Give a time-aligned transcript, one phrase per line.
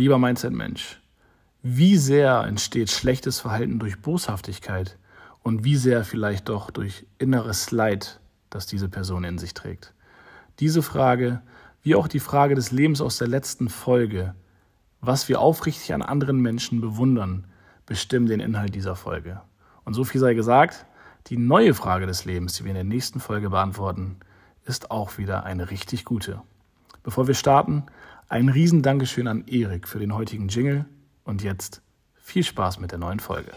[0.00, 0.98] Lieber Mindset-Mensch,
[1.62, 4.96] wie sehr entsteht schlechtes Verhalten durch Boshaftigkeit
[5.42, 8.18] und wie sehr vielleicht doch durch inneres Leid,
[8.48, 9.92] das diese Person in sich trägt?
[10.58, 11.42] Diese Frage,
[11.82, 14.34] wie auch die Frage des Lebens aus der letzten Folge,
[15.02, 17.46] was wir aufrichtig an anderen Menschen bewundern,
[17.84, 19.42] bestimmen den Inhalt dieser Folge.
[19.84, 20.86] Und so viel sei gesagt,
[21.26, 24.16] die neue Frage des Lebens, die wir in der nächsten Folge beantworten,
[24.64, 26.40] ist auch wieder eine richtig gute.
[27.02, 27.84] Bevor wir starten,
[28.30, 30.86] ein riesen Dankeschön an Erik für den heutigen Jingle
[31.24, 31.82] und jetzt
[32.14, 33.50] viel Spaß mit der neuen Folge.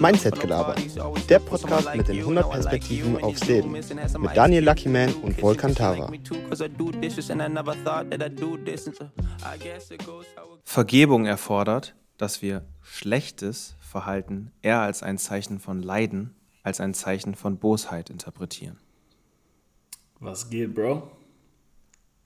[0.00, 0.74] Mindset-Gelaber,
[1.28, 3.72] der Podcast mit den 100 Perspektiven aufs Leben.
[3.72, 6.10] Mit Daniel Luckyman und Volkan Tara.
[10.64, 16.34] Vergebung erfordert, dass wir schlechtes Verhalten eher als ein Zeichen von Leiden
[16.68, 18.78] als ein Zeichen von Bosheit interpretieren.
[20.20, 21.10] Was geht, Bro?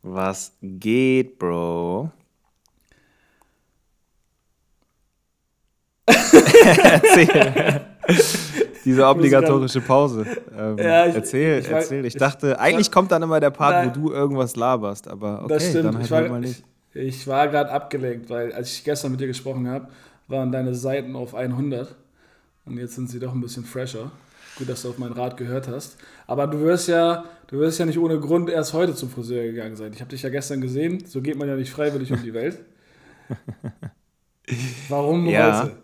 [0.02, 2.10] Was geht, Bro?
[6.64, 7.80] Erzähl.
[8.84, 10.26] Diese obligatorische Pause.
[10.56, 12.04] Ähm, ja, ich, erzähl, ich, erzähl.
[12.04, 15.54] Ich, dachte, eigentlich kommt dann immer der Part, nein, wo du irgendwas laberst, aber okay,
[15.54, 15.84] das stimmt.
[15.84, 16.64] dann halt war, mal nicht.
[16.94, 19.88] Ich, war gerade abgelenkt, weil als ich gestern mit dir gesprochen habe,
[20.28, 21.94] waren deine Seiten auf 100
[22.64, 24.10] und jetzt sind sie doch ein bisschen fresher.
[24.56, 25.96] Gut, dass du auf meinen Rat gehört hast.
[26.26, 29.76] Aber du wirst ja, du wirst ja nicht ohne Grund erst heute zum Friseur gegangen
[29.76, 29.92] sein.
[29.94, 31.04] Ich habe dich ja gestern gesehen.
[31.06, 32.58] So geht man ja nicht freiwillig um die Welt.
[34.88, 35.62] Warum ja.
[35.62, 35.81] heute?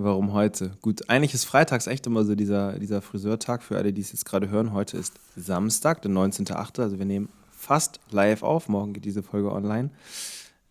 [0.00, 0.70] Warum heute?
[0.80, 4.24] Gut, eigentlich ist freitags echt immer so dieser, dieser Friseurtag für alle, die es jetzt
[4.24, 4.72] gerade hören.
[4.72, 8.68] Heute ist Samstag, der 19.8., also wir nehmen fast live auf.
[8.68, 9.90] Morgen geht diese Folge online.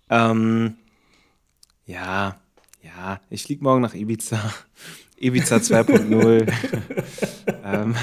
[0.10, 0.76] Ähm,
[1.86, 2.38] ja,
[2.82, 4.40] ja, ich fliege morgen nach Ibiza.
[5.20, 6.50] Ibiza 2.0.
[7.66, 7.96] ähm,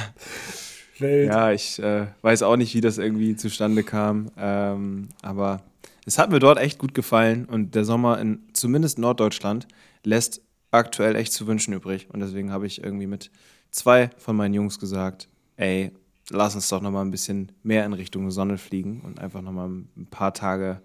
[0.98, 4.30] ja, ich äh, weiß auch nicht, wie das irgendwie zustande kam.
[4.36, 5.62] Ähm, aber
[6.04, 9.66] es hat mir dort echt gut gefallen und der Sommer in zumindest Norddeutschland
[10.02, 10.42] lässt
[10.74, 12.08] aktuell echt zu wünschen übrig.
[12.12, 13.30] Und deswegen habe ich irgendwie mit
[13.70, 15.92] zwei von meinen Jungs gesagt, ey,
[16.30, 20.06] lass uns doch nochmal ein bisschen mehr in Richtung Sonne fliegen und einfach nochmal ein
[20.10, 20.80] paar Tage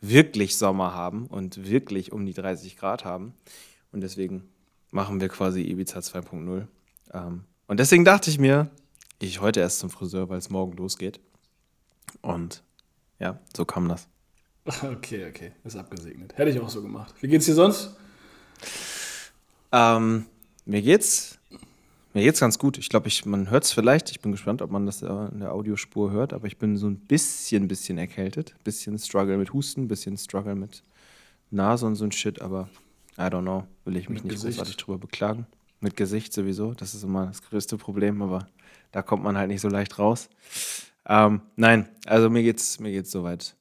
[0.00, 3.34] wirklich Sommer haben und wirklich um die 30 Grad haben.
[3.92, 4.44] Und deswegen
[4.90, 6.66] machen wir quasi Ibiza 2.0.
[7.12, 8.70] Ähm, und deswegen dachte ich mir,
[9.20, 11.20] ich heute erst zum Friseur, weil es morgen losgeht.
[12.20, 12.62] Und
[13.18, 14.08] ja, so kam das.
[14.82, 16.38] Okay, okay, ist abgesegnet.
[16.38, 17.14] Hätte ich auch so gemacht.
[17.20, 17.96] Wie geht's dir sonst?
[19.74, 20.26] Ähm,
[20.66, 21.38] mir geht's.
[22.12, 22.78] Mir geht's ganz gut.
[22.78, 24.12] Ich glaube, ich, man hört es vielleicht.
[24.12, 26.32] Ich bin gespannt, ob man das in der Audiospur hört.
[26.32, 28.54] Aber ich bin so ein bisschen, bisschen erkältet.
[28.62, 30.84] Bisschen Struggle mit Husten, bisschen Struggle mit
[31.50, 32.40] Nase und so ein Shit.
[32.40, 32.68] Aber
[33.18, 33.64] I don't know.
[33.84, 34.58] Will ich mich mit nicht Gesicht.
[34.58, 35.48] großartig drüber beklagen.
[35.80, 36.72] Mit Gesicht sowieso.
[36.74, 38.22] Das ist immer das größte Problem.
[38.22, 38.46] Aber
[38.92, 40.30] da kommt man halt nicht so leicht raus.
[41.06, 43.56] Ähm, nein, also mir geht's, mir geht's soweit.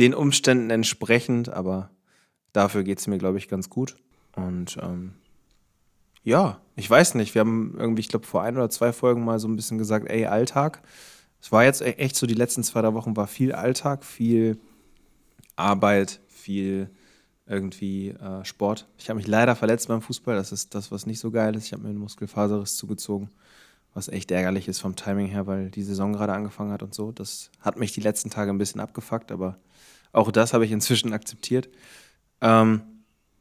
[0.00, 1.90] Den Umständen entsprechend, aber
[2.52, 3.96] dafür geht's mir, glaube ich, ganz gut.
[4.34, 5.14] Und ähm,
[6.26, 7.34] ja, ich weiß nicht.
[7.34, 10.10] Wir haben irgendwie, ich glaube, vor ein oder zwei Folgen mal so ein bisschen gesagt,
[10.10, 10.82] ey, Alltag.
[11.40, 14.58] Es war jetzt e-, echt so, die letzten zwei, drei Wochen war viel Alltag, viel
[15.54, 16.90] Arbeit, viel
[17.46, 18.88] irgendwie äh, Sport.
[18.98, 20.34] Ich habe mich leider verletzt beim Fußball.
[20.34, 21.66] Das ist das, was nicht so geil ist.
[21.66, 23.30] Ich habe mir einen Muskelfaserriss zugezogen,
[23.94, 27.12] was echt ärgerlich ist vom Timing her, weil die Saison gerade angefangen hat und so.
[27.12, 29.58] Das hat mich die letzten Tage ein bisschen abgefuckt, aber
[30.12, 31.68] auch das habe ich inzwischen akzeptiert.
[32.40, 32.82] Ähm,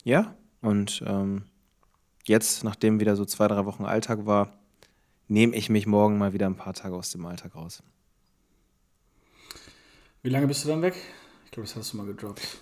[0.03, 1.45] ja, und ähm,
[2.25, 4.53] jetzt, nachdem wieder so zwei, drei Wochen Alltag war,
[5.27, 7.81] nehme ich mich morgen mal wieder ein paar Tage aus dem Alltag raus.
[10.21, 10.95] Wie lange bist du dann weg?
[11.45, 12.57] Ich glaube, das hast du mal gedroppt.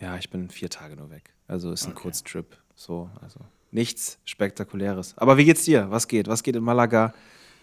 [0.00, 1.32] Ja, ich bin vier Tage nur weg.
[1.46, 2.02] Also ist ein okay.
[2.02, 2.56] Kurztrip.
[2.74, 3.40] So, also
[3.70, 5.16] nichts Spektakuläres.
[5.16, 5.90] Aber wie geht's dir?
[5.90, 6.28] Was geht?
[6.28, 7.14] Was geht in Malaga?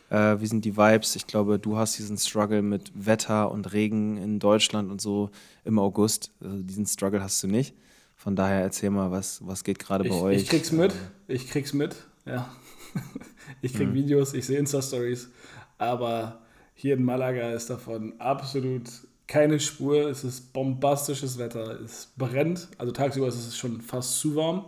[0.09, 1.16] Äh, wie sind die Vibes?
[1.16, 5.30] Ich glaube, du hast diesen Struggle mit Wetter und Regen in Deutschland und so
[5.66, 6.31] im August.
[6.42, 7.74] Also diesen Struggle hast du nicht.
[8.19, 10.42] Von daher erzähl mal, was, was geht gerade bei euch?
[10.42, 10.94] Ich krieg's mit.
[11.30, 11.95] Ich krieg's mit,
[12.25, 12.54] ja.
[13.62, 13.94] ich krieg mhm.
[13.94, 15.30] Videos, ich sehe Insta-Stories.
[15.77, 16.42] Aber
[16.74, 18.89] hier in Malaga ist davon absolut
[19.25, 20.10] keine Spur.
[20.10, 21.80] Es ist bombastisches Wetter.
[21.80, 22.68] Es brennt.
[22.77, 24.65] Also tagsüber ist es schon fast zu warm,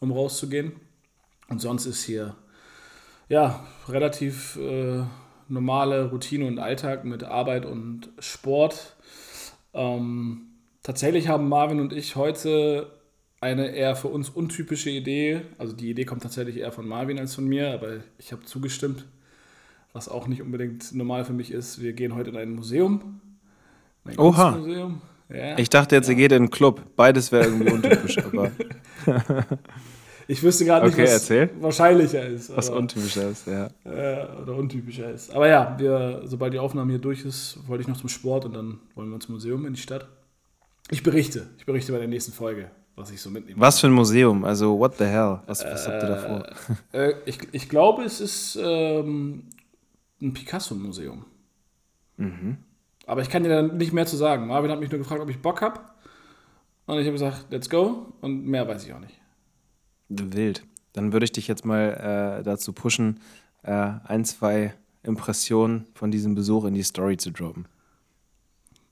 [0.00, 0.72] um rauszugehen.
[1.48, 2.34] Und sonst ist hier
[3.28, 5.04] ja relativ äh,
[5.46, 8.96] normale Routine und Alltag mit Arbeit und Sport.
[9.74, 10.48] Ähm,
[10.84, 12.90] Tatsächlich haben Marvin und ich heute
[13.40, 15.40] eine eher für uns untypische Idee.
[15.56, 19.06] Also die Idee kommt tatsächlich eher von Marvin als von mir, aber ich habe zugestimmt,
[19.94, 21.80] was auch nicht unbedingt normal für mich ist.
[21.80, 23.22] Wir gehen heute in ein Museum.
[24.04, 24.50] Ein Oha.
[24.50, 25.00] Museum.
[25.30, 25.56] Ja.
[25.56, 26.12] Ich dachte jetzt, ja.
[26.12, 26.82] ihr geht in einen Club.
[26.96, 28.50] Beides wäre irgendwie untypisch, aber.
[30.28, 31.50] ich wüsste gerade nicht, okay, was erzähl.
[31.60, 32.54] wahrscheinlicher ist.
[32.54, 33.70] Was untypischer ist, ja.
[33.86, 35.34] Äh, oder untypischer ist.
[35.34, 38.52] Aber ja, wir, sobald die Aufnahme hier durch ist, wollte ich noch zum Sport und
[38.52, 40.08] dann wollen wir ins Museum in die Stadt.
[40.90, 41.48] Ich berichte.
[41.58, 43.60] Ich berichte bei der nächsten Folge, was ich so mitnehme.
[43.60, 44.44] Was für ein Museum?
[44.44, 45.40] Also, what the hell?
[45.46, 46.46] Was, was habt ihr da vor?
[46.92, 49.44] Äh, ich, ich glaube, es ist ähm,
[50.20, 51.24] ein Picasso-Museum.
[52.16, 52.58] Mhm.
[53.06, 54.46] Aber ich kann dir da nicht mehr zu sagen.
[54.46, 55.80] Marvin hat mich nur gefragt, ob ich Bock habe.
[56.86, 58.12] Und ich habe gesagt, let's go.
[58.20, 59.20] Und mehr weiß ich auch nicht.
[60.08, 60.64] Wild.
[60.92, 63.20] Dann würde ich dich jetzt mal äh, dazu pushen,
[63.62, 67.66] äh, ein, zwei Impressionen von diesem Besuch in die Story zu droppen.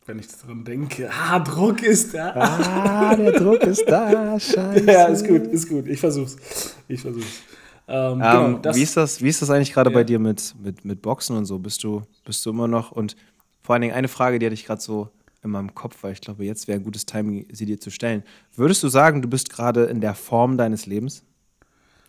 [0.05, 2.33] Wenn ich dran denke, ah, Druck ist da.
[2.35, 4.85] Ah, der Druck ist da, scheiße.
[4.85, 5.87] Ja, ist gut, ist gut.
[5.87, 6.75] Ich versuch's.
[6.89, 7.43] Ich versuch's.
[7.87, 9.95] Ähm, ähm, genau, wie, ist das, wie ist das eigentlich gerade ja.
[9.95, 11.59] bei dir mit, mit, mit Boxen und so?
[11.59, 13.17] Bist du, bist du immer noch und
[13.63, 15.11] vor allen Dingen eine Frage, die hatte ich gerade so
[15.43, 18.23] in meinem Kopf, weil ich glaube, jetzt wäre ein gutes Timing, sie dir zu stellen.
[18.55, 21.25] Würdest du sagen, du bist gerade in der Form deines Lebens?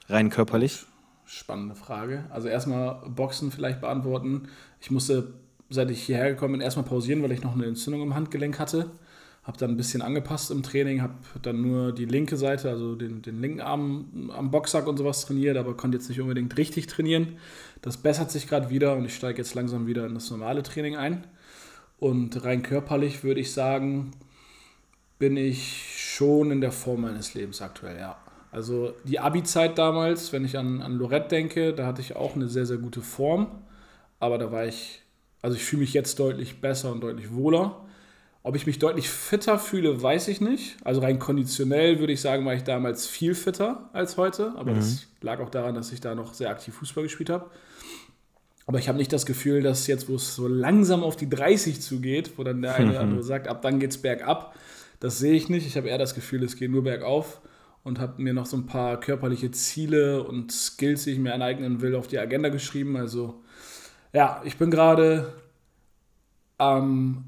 [0.07, 0.85] Rein körperlich?
[1.25, 2.25] Spannende Frage.
[2.29, 4.49] Also erstmal Boxen vielleicht beantworten.
[4.81, 5.33] Ich musste,
[5.73, 8.91] seit ich hierher gekommen bin, erstmal pausieren, weil ich noch eine Entzündung im Handgelenk hatte.
[9.43, 13.21] Habe dann ein bisschen angepasst im Training, habe dann nur die linke Seite, also den,
[13.21, 17.37] den linken Arm am Boxsack und sowas trainiert, aber konnte jetzt nicht unbedingt richtig trainieren.
[17.81, 20.95] Das bessert sich gerade wieder und ich steige jetzt langsam wieder in das normale Training
[20.95, 21.25] ein.
[21.99, 24.11] Und rein körperlich würde ich sagen,
[25.19, 28.17] bin ich schon in der Form meines Lebens aktuell, ja.
[28.51, 32.47] Also die Abi-Zeit damals, wenn ich an, an Lorette denke, da hatte ich auch eine
[32.47, 33.47] sehr, sehr gute Form.
[34.19, 35.01] Aber da war ich,
[35.43, 37.85] also ich fühle mich jetzt deutlich besser und deutlich wohler.
[38.43, 40.77] Ob ich mich deutlich fitter fühle, weiß ich nicht.
[40.83, 44.53] Also rein konditionell würde ich sagen, war ich damals viel fitter als heute.
[44.55, 44.77] Aber mhm.
[44.77, 47.51] das lag auch daran, dass ich da noch sehr aktiv Fußball gespielt habe.
[48.65, 51.81] Aber ich habe nicht das Gefühl, dass jetzt, wo es so langsam auf die 30
[51.81, 54.55] zugeht, wo dann der eine oder andere sagt, ab dann geht es bergab.
[55.01, 55.67] Das sehe ich nicht.
[55.67, 57.41] Ich habe eher das Gefühl, es geht nur bergauf
[57.83, 61.81] und habe mir noch so ein paar körperliche Ziele und Skills, die ich mir aneignen
[61.81, 62.95] will, auf die Agenda geschrieben.
[62.95, 63.43] Also
[64.13, 65.33] ja, ich bin gerade
[66.57, 67.25] am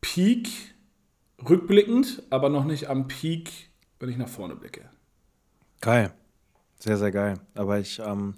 [0.00, 0.48] Peak
[1.48, 3.70] rückblickend, aber noch nicht am Peak,
[4.00, 4.88] wenn ich nach vorne blicke.
[5.80, 6.12] Geil.
[6.78, 7.38] Sehr, sehr geil.
[7.54, 8.34] Aber ich ähm,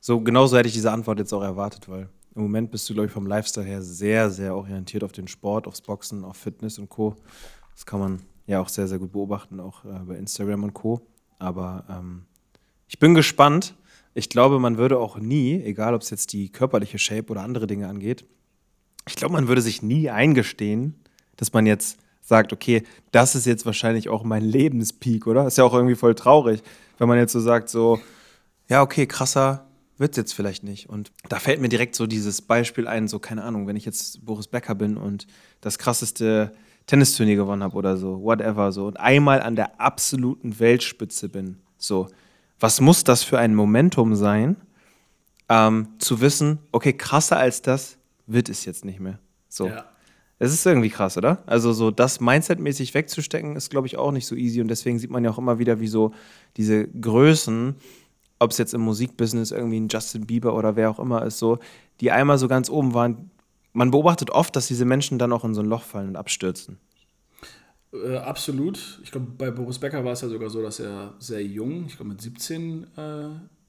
[0.00, 3.06] so, genauso hätte ich diese Antwort jetzt auch erwartet, weil im Moment bist du, glaube
[3.06, 6.88] ich, vom Lifestyle her sehr, sehr orientiert auf den Sport, aufs Boxen, auf Fitness und
[6.88, 7.14] Co.
[7.74, 11.06] Das kann man ja auch sehr, sehr gut beobachten, auch äh, bei Instagram und Co.
[11.38, 12.24] Aber ähm,
[12.88, 13.74] ich bin gespannt.
[14.14, 17.66] Ich glaube, man würde auch nie, egal ob es jetzt die körperliche Shape oder andere
[17.66, 18.24] Dinge angeht,
[19.06, 20.94] ich glaube, man würde sich nie eingestehen,
[21.36, 25.46] dass man jetzt sagt, okay, das ist jetzt wahrscheinlich auch mein Lebenspeak, oder?
[25.46, 26.62] Ist ja auch irgendwie voll traurig,
[26.98, 27.98] wenn man jetzt so sagt, so,
[28.68, 29.66] ja, okay, krasser
[29.98, 30.88] wird es jetzt vielleicht nicht.
[30.88, 34.24] Und da fällt mir direkt so dieses Beispiel ein, so keine Ahnung, wenn ich jetzt
[34.24, 35.26] Boris Becker bin und
[35.60, 36.52] das krasseste
[36.86, 42.08] Tennisturnier gewonnen habe oder so, whatever, so und einmal an der absoluten Weltspitze bin, so,
[42.62, 44.56] was muss das für ein Momentum sein,
[45.48, 49.18] ähm, zu wissen, okay, krasser als das wird es jetzt nicht mehr.
[49.48, 49.68] So.
[49.68, 49.84] Ja.
[50.38, 51.42] Es ist irgendwie krass, oder?
[51.46, 54.60] Also so das Mindset-mäßig wegzustecken, ist, glaube ich, auch nicht so easy.
[54.60, 56.12] Und deswegen sieht man ja auch immer wieder, wie so
[56.56, 57.76] diese Größen
[58.42, 61.58] ob es jetzt im Musikbusiness irgendwie ein Justin Bieber oder wer auch immer ist, so,
[62.00, 63.30] die einmal so ganz oben waren.
[63.72, 66.78] Man beobachtet oft, dass diese Menschen dann auch in so ein Loch fallen und abstürzen.
[67.92, 69.00] Äh, absolut.
[69.02, 71.96] Ich glaube, bei Boris Becker war es ja sogar so, dass er sehr jung, ich
[71.96, 73.28] glaube mit 17, äh,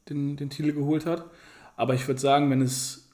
[0.10, 1.26] den, den Titel geholt hat.
[1.76, 3.10] Aber ich würde sagen, wenn es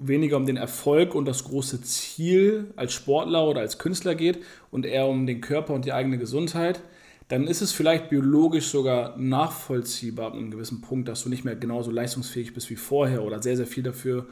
[0.00, 4.86] weniger um den Erfolg und das große Ziel als Sportler oder als Künstler geht und
[4.86, 6.80] eher um den Körper und die eigene Gesundheit,
[7.28, 11.56] dann ist es vielleicht biologisch sogar nachvollziehbar ab einem gewissen Punkt, dass du nicht mehr
[11.56, 14.28] genauso leistungsfähig bist wie vorher oder sehr, sehr viel dafür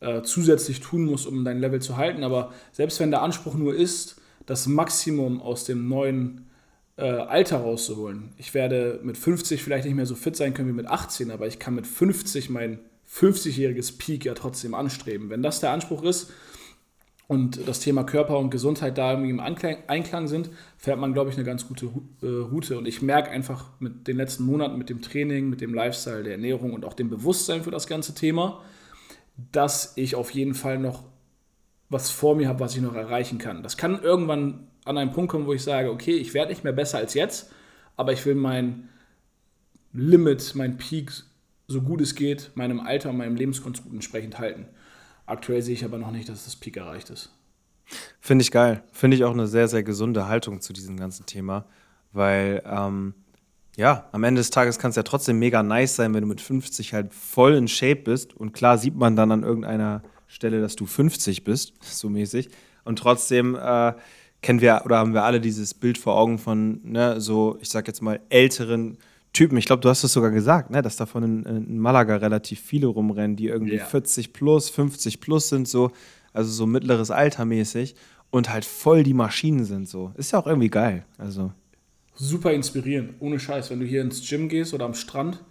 [0.00, 2.24] äh, zusätzlich tun musst, um dein Level zu halten.
[2.24, 6.46] Aber selbst wenn der Anspruch nur ist, das Maximum aus dem neuen
[6.96, 8.32] äh, Alter rauszuholen.
[8.36, 11.46] Ich werde mit 50 vielleicht nicht mehr so fit sein können wie mit 18, aber
[11.46, 12.80] ich kann mit 50 mein
[13.10, 15.30] 50-jähriges Peak ja trotzdem anstreben.
[15.30, 16.32] Wenn das der Anspruch ist,
[17.32, 21.36] und das Thema Körper und Gesundheit da irgendwie im Einklang sind, fährt man, glaube ich,
[21.36, 21.86] eine ganz gute
[22.20, 22.76] äh, Route.
[22.76, 26.32] Und ich merke einfach mit den letzten Monaten, mit dem Training, mit dem Lifestyle, der
[26.32, 28.60] Ernährung und auch dem Bewusstsein für das ganze Thema,
[29.50, 31.04] dass ich auf jeden Fall noch
[31.92, 33.62] was vor mir habe, was ich noch erreichen kann.
[33.62, 36.72] Das kann irgendwann an einen Punkt kommen, wo ich sage, okay, ich werde nicht mehr
[36.72, 37.52] besser als jetzt,
[37.96, 38.88] aber ich will mein
[39.92, 41.12] Limit, mein Peak,
[41.68, 44.66] so gut es geht, meinem Alter und meinem Lebenskonstrukt entsprechend halten.
[45.26, 47.30] Aktuell sehe ich aber noch nicht, dass das Peak erreicht ist.
[48.20, 48.82] Finde ich geil.
[48.90, 51.66] Finde ich auch eine sehr, sehr gesunde Haltung zu diesem ganzen Thema,
[52.12, 53.14] weil ähm,
[53.76, 56.40] ja, am Ende des Tages kann es ja trotzdem mega nice sein, wenn du mit
[56.40, 60.76] 50 halt voll in Shape bist und klar sieht man dann an irgendeiner Stelle, dass
[60.76, 62.48] du 50 bist, so mäßig.
[62.84, 63.92] Und trotzdem äh,
[64.40, 67.86] kennen wir oder haben wir alle dieses Bild vor Augen von, ne, so, ich sag
[67.86, 68.96] jetzt mal, älteren
[69.32, 69.56] Typen.
[69.56, 72.86] Ich glaube, du hast es sogar gesagt, ne, dass davon in, in, Malaga relativ viele
[72.86, 73.86] rumrennen, die irgendwie yeah.
[73.86, 75.92] 40 plus, 50 plus sind, so,
[76.32, 77.94] also so mittleres Alter mäßig
[78.30, 80.12] und halt voll die Maschinen sind, so.
[80.16, 81.04] Ist ja auch irgendwie geil.
[81.18, 81.52] Also.
[82.14, 83.70] Super inspirierend, ohne Scheiß.
[83.70, 85.42] Wenn du hier ins Gym gehst oder am Strand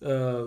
[0.00, 0.44] äh,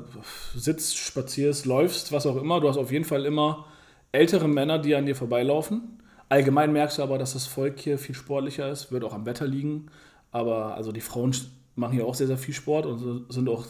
[0.55, 3.65] sitzt, spazierst, läufst, was auch immer, du hast auf jeden Fall immer
[4.11, 5.99] ältere Männer, die an dir vorbeilaufen.
[6.29, 9.45] Allgemein merkst du aber, dass das Volk hier viel sportlicher ist, wird auch am Wetter
[9.45, 9.87] liegen.
[10.31, 11.35] Aber also die Frauen
[11.75, 13.65] machen hier auch sehr, sehr viel Sport und sind auch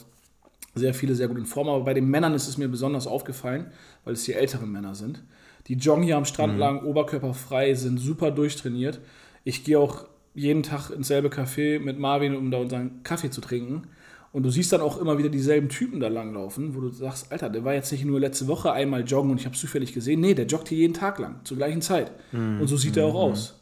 [0.75, 1.69] sehr viele sehr gut in Form.
[1.69, 3.71] Aber bei den Männern ist es mir besonders aufgefallen,
[4.03, 5.23] weil es hier ältere Männer sind.
[5.67, 6.59] Die joggen hier am Strand mhm.
[6.59, 8.99] lang, oberkörperfrei, sind super durchtrainiert.
[9.43, 13.41] Ich gehe auch jeden Tag ins selbe Café mit Marvin, um da unseren Kaffee zu
[13.41, 13.87] trinken.
[14.33, 17.49] Und du siehst dann auch immer wieder dieselben Typen da langlaufen, wo du sagst, Alter,
[17.49, 20.21] der war jetzt nicht nur letzte Woche einmal joggen und ich habe zufällig gesehen.
[20.21, 22.11] Nee, der joggt hier jeden Tag lang, zur gleichen Zeit.
[22.31, 22.61] Mhm.
[22.61, 23.01] Und so sieht mhm.
[23.01, 23.59] er auch aus.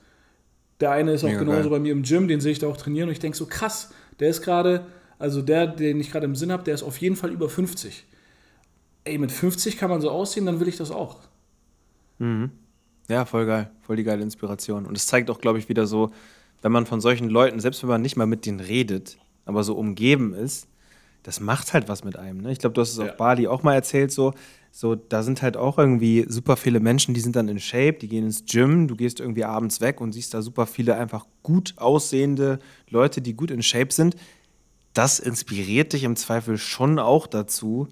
[0.79, 1.71] Der eine ist auch Mega genauso geil.
[1.71, 3.89] bei mir im Gym, den sehe ich da auch trainieren und ich denke so, krass,
[4.19, 4.85] der ist gerade,
[5.17, 8.05] also der, den ich gerade im Sinn habe, der ist auf jeden Fall über 50.
[9.05, 11.17] Ey, mit 50 kann man so aussehen, dann will ich das auch.
[12.19, 12.51] Mhm.
[13.09, 13.71] Ja, voll geil.
[13.81, 14.85] Voll die geile Inspiration.
[14.85, 16.11] Und es zeigt auch, glaube ich, wieder so,
[16.61, 19.17] wenn man von solchen Leuten, selbst wenn man nicht mal mit denen redet,
[19.49, 20.67] aber so umgeben ist,
[21.23, 22.41] das macht halt was mit einem.
[22.41, 22.51] Ne?
[22.51, 23.05] Ich glaube, du hast es ja.
[23.05, 24.33] auf Bali auch mal erzählt, so,
[24.71, 28.07] so, da sind halt auch irgendwie super viele Menschen, die sind dann in Shape, die
[28.07, 31.73] gehen ins Gym, du gehst irgendwie abends weg und siehst da super viele einfach gut
[31.77, 34.15] aussehende Leute, die gut in Shape sind.
[34.93, 37.87] Das inspiriert dich im Zweifel schon auch dazu,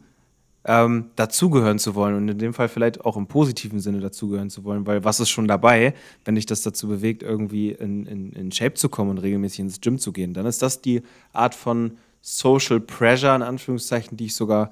[0.67, 4.65] ähm, dazugehören zu wollen und in dem Fall vielleicht auch im positiven Sinne dazugehören zu
[4.65, 5.93] wollen, weil was ist schon dabei,
[6.25, 9.81] wenn dich das dazu bewegt, irgendwie in, in, in Shape zu kommen und regelmäßig ins
[9.81, 10.33] Gym zu gehen?
[10.33, 14.69] Dann ist das die Art von Social Pressure, in Anführungszeichen, die ich sogar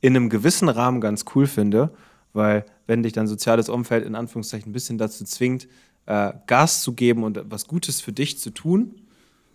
[0.00, 1.90] in einem gewissen Rahmen ganz cool finde,
[2.32, 5.66] weil wenn dich dein soziales Umfeld in Anführungszeichen ein bisschen dazu zwingt,
[6.06, 8.94] äh, Gas zu geben und was Gutes für dich zu tun,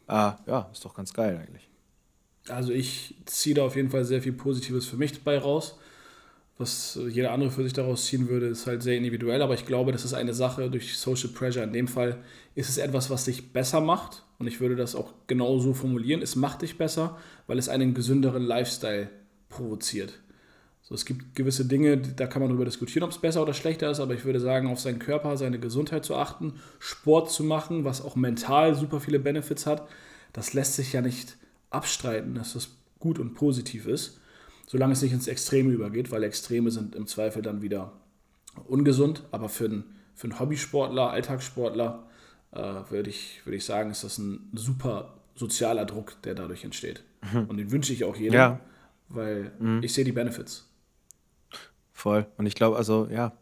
[0.09, 1.72] äh, ja, ist doch ganz geil eigentlich.
[2.49, 5.77] Also ich ziehe da auf jeden Fall sehr viel Positives für mich dabei raus.
[6.57, 9.91] Was jeder andere für sich daraus ziehen würde, ist halt sehr individuell, aber ich glaube,
[9.91, 11.63] das ist eine Sache durch Social Pressure.
[11.63, 12.19] In dem Fall
[12.53, 16.21] ist es etwas, was dich besser macht und ich würde das auch genau so formulieren.
[16.21, 19.09] Es macht dich besser, weil es einen gesünderen Lifestyle
[19.49, 20.13] provoziert.
[20.83, 23.89] So, es gibt gewisse Dinge, da kann man darüber diskutieren, ob es besser oder schlechter
[23.89, 27.83] ist, aber ich würde sagen, auf seinen Körper, seine Gesundheit zu achten, Sport zu machen,
[27.85, 29.87] was auch mental super viele Benefits hat,
[30.33, 31.37] das lässt sich ja nicht
[31.73, 34.19] abstreiten, dass das gut und positiv ist,
[34.67, 37.93] solange es nicht ins Extreme übergeht, weil Extreme sind im Zweifel dann wieder
[38.65, 39.23] ungesund.
[39.31, 39.83] Aber für einen,
[40.15, 42.07] für einen Hobbysportler, Alltagssportler,
[42.51, 42.57] äh,
[42.89, 47.03] würde ich, würd ich sagen, ist das ein super sozialer Druck, der dadurch entsteht.
[47.31, 47.45] Mhm.
[47.45, 48.59] Und den wünsche ich auch jedem, ja.
[49.09, 49.81] weil mhm.
[49.83, 50.69] ich sehe die Benefits.
[51.91, 52.27] Voll.
[52.37, 53.33] Und ich glaube, also ja,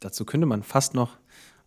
[0.00, 1.18] dazu könnte man fast noch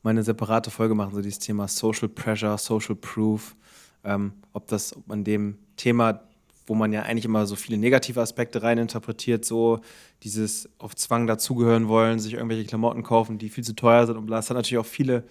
[0.02, 3.56] mal eine separate Folge machen, so dieses Thema Social Pressure, Social Proof.
[4.04, 6.22] Ähm, ob das, ob man dem Thema,
[6.66, 9.82] wo man ja eigentlich immer so viele negative Aspekte reininterpretiert, so
[10.24, 14.26] dieses auf Zwang dazugehören wollen, sich irgendwelche Klamotten kaufen, die viel zu teuer sind und
[14.26, 14.38] bla.
[14.38, 15.24] Das hat natürlich auch viele,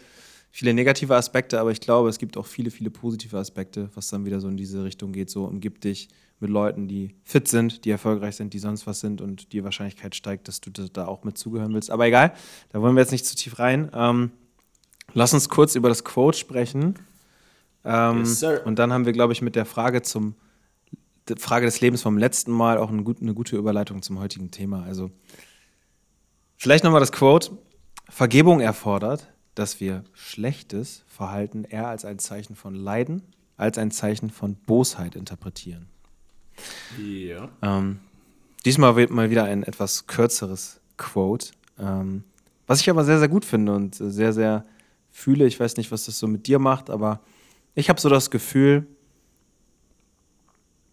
[0.50, 4.24] viele negative Aspekte, aber ich glaube, es gibt auch viele, viele positive Aspekte, was dann
[4.24, 5.30] wieder so in diese Richtung geht.
[5.30, 6.08] So umgib dich
[6.42, 10.14] mit Leuten, die fit sind, die erfolgreich sind, die sonst was sind und die Wahrscheinlichkeit
[10.14, 11.90] steigt, dass du da auch mit zugehören willst.
[11.90, 12.34] Aber egal,
[12.70, 13.90] da wollen wir jetzt nicht zu tief rein.
[13.94, 14.32] Ähm,
[15.14, 16.96] lass uns kurz über das Quote sprechen.
[17.84, 20.34] Ähm, yes, und dann haben wir, glaube ich, mit der Frage zum
[21.28, 24.82] der Frage des Lebens vom letzten Mal auch eine, eine gute Überleitung zum heutigen Thema.
[24.82, 25.12] Also
[26.56, 27.56] vielleicht nochmal das Quote.
[28.08, 33.22] Vergebung erfordert, dass wir schlechtes Verhalten eher als ein Zeichen von Leiden
[33.56, 35.86] als ein Zeichen von Bosheit interpretieren.
[37.00, 37.48] Ja.
[37.62, 38.00] Ähm,
[38.64, 42.24] diesmal wird mal wieder ein etwas kürzeres Quote, ähm,
[42.66, 44.64] was ich aber sehr, sehr gut finde und sehr, sehr
[45.10, 45.46] fühle.
[45.46, 47.20] Ich weiß nicht, was das so mit dir macht, aber
[47.74, 48.86] ich habe so das Gefühl,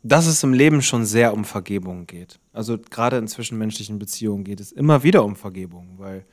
[0.04, 2.40] dass es im Leben schon sehr um Vergebung geht.
[2.54, 6.26] Also gerade in zwischenmenschlichen Beziehungen geht es immer wieder um Vergebung, weil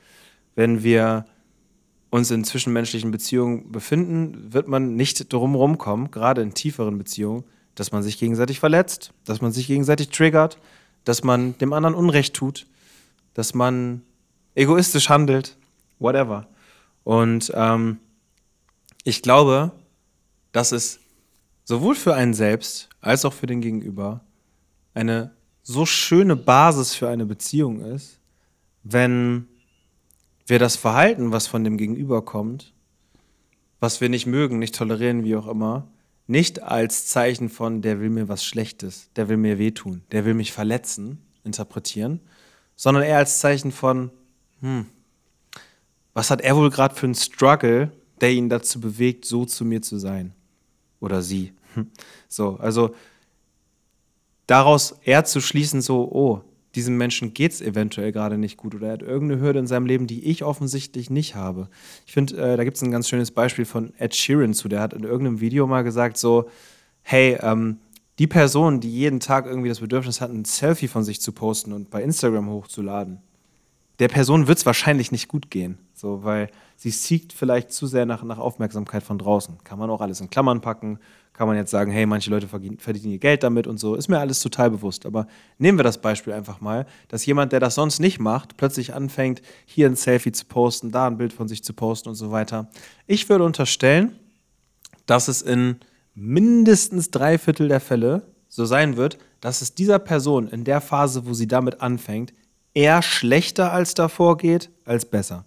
[0.55, 1.25] wenn wir
[2.09, 7.43] uns in zwischenmenschlichen Beziehungen befinden, wird man nicht drum kommen, gerade in tieferen Beziehungen,
[7.75, 10.57] dass man sich gegenseitig verletzt, dass man sich gegenseitig triggert,
[11.03, 12.65] dass man dem anderen Unrecht tut,
[13.33, 14.01] dass man
[14.55, 15.57] egoistisch handelt,
[15.99, 16.47] whatever.
[17.03, 17.99] Und ähm,
[19.03, 19.71] ich glaube,
[20.51, 20.99] dass es
[21.63, 24.21] sowohl für einen selbst als auch für den Gegenüber
[24.93, 25.31] eine
[25.63, 28.19] so schöne Basis für eine Beziehung ist,
[28.83, 29.47] wenn
[30.45, 32.73] wir das Verhalten, was von dem Gegenüber kommt,
[33.79, 35.87] was wir nicht mögen, nicht tolerieren, wie auch immer,
[36.25, 40.33] nicht als Zeichen von, der will mir was Schlechtes, der will mir wehtun, der will
[40.33, 42.21] mich verletzen, interpretieren,
[42.75, 44.11] sondern eher als Zeichen von,
[44.61, 44.85] hm,
[46.13, 49.81] was hat er wohl gerade für einen Struggle, der ihn dazu bewegt, so zu mir
[49.81, 50.33] zu sein?
[50.99, 51.53] Oder sie.
[52.27, 52.95] So, also
[54.47, 56.41] daraus eher zu schließen, so, oh,
[56.75, 59.85] diesem Menschen geht es eventuell gerade nicht gut oder er hat irgendeine Hürde in seinem
[59.85, 61.69] Leben, die ich offensichtlich nicht habe.
[62.05, 64.81] Ich finde, äh, da gibt es ein ganz schönes Beispiel von Ed Sheeran zu, der
[64.81, 66.49] hat in irgendeinem Video mal gesagt, so,
[67.01, 67.77] hey, ähm,
[68.19, 71.73] die Person, die jeden Tag irgendwie das Bedürfnis hat, ein Selfie von sich zu posten
[71.73, 73.21] und bei Instagram hochzuladen,
[73.99, 75.77] der Person wird es wahrscheinlich nicht gut gehen.
[75.93, 79.57] So, weil sie siegt vielleicht zu sehr nach, nach Aufmerksamkeit von draußen.
[79.65, 80.99] Kann man auch alles in Klammern packen,
[81.33, 83.95] kann man jetzt sagen, hey, manche Leute verdienen ihr Geld damit und so.
[83.95, 85.05] Ist mir alles total bewusst.
[85.05, 88.93] Aber nehmen wir das Beispiel einfach mal, dass jemand, der das sonst nicht macht, plötzlich
[88.93, 92.31] anfängt, hier ein Selfie zu posten, da ein Bild von sich zu posten und so
[92.31, 92.69] weiter.
[93.05, 94.15] Ich würde unterstellen,
[95.05, 95.77] dass es in
[96.15, 101.27] mindestens drei Viertel der Fälle so sein wird, dass es dieser Person in der Phase,
[101.27, 102.33] wo sie damit anfängt,
[102.73, 105.45] eher schlechter als davor geht, als besser.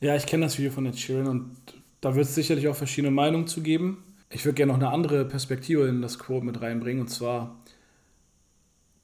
[0.00, 1.56] Ja, ich kenne das Video von Ed Sheeran und
[2.00, 4.04] da wird es sicherlich auch verschiedene Meinungen zu geben.
[4.30, 7.58] Ich würde gerne noch eine andere Perspektive in das Quote mit reinbringen und zwar,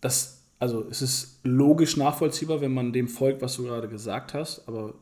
[0.01, 4.69] dass, also es ist logisch nachvollziehbar, wenn man dem folgt, was du gerade gesagt hast,
[4.69, 4.95] aber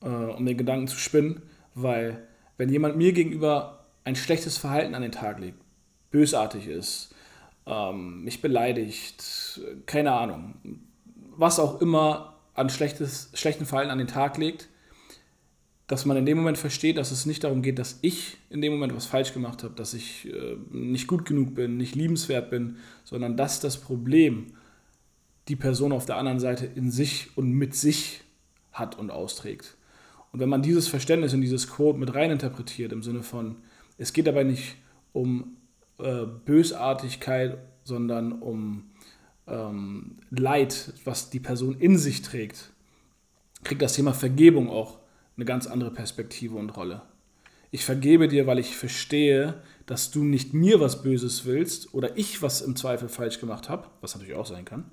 [0.00, 1.42] äh, um den Gedanken zu spinnen,
[1.74, 5.58] weil wenn jemand mir gegenüber ein schlechtes Verhalten an den Tag legt,
[6.10, 7.14] bösartig ist,
[7.66, 10.54] ähm, mich beleidigt, keine Ahnung,
[11.36, 14.68] was auch immer an schlechtes, schlechten Verhalten an den Tag legt,
[15.94, 18.72] dass man in dem Moment versteht, dass es nicht darum geht, dass ich in dem
[18.72, 22.78] Moment was falsch gemacht habe, dass ich äh, nicht gut genug bin, nicht liebenswert bin,
[23.04, 24.48] sondern dass das Problem
[25.46, 28.22] die Person auf der anderen Seite in sich und mit sich
[28.72, 29.76] hat und austrägt.
[30.32, 33.58] Und wenn man dieses Verständnis in dieses Code mit reininterpretiert, im Sinne von,
[33.96, 34.74] es geht dabei nicht
[35.12, 35.58] um
[36.00, 38.90] äh, Bösartigkeit, sondern um
[39.46, 42.72] ähm, Leid, was die Person in sich trägt,
[43.62, 45.03] kriegt das Thema Vergebung auch
[45.36, 47.02] eine ganz andere Perspektive und Rolle.
[47.70, 52.40] Ich vergebe dir, weil ich verstehe, dass du nicht mir was Böses willst oder ich
[52.40, 54.84] was im Zweifel falsch gemacht habe, was natürlich auch sein kann,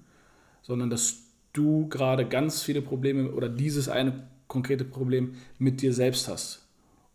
[0.63, 6.27] sondern dass du gerade ganz viele Probleme oder dieses eine konkrete Problem mit dir selbst
[6.27, 6.67] hast.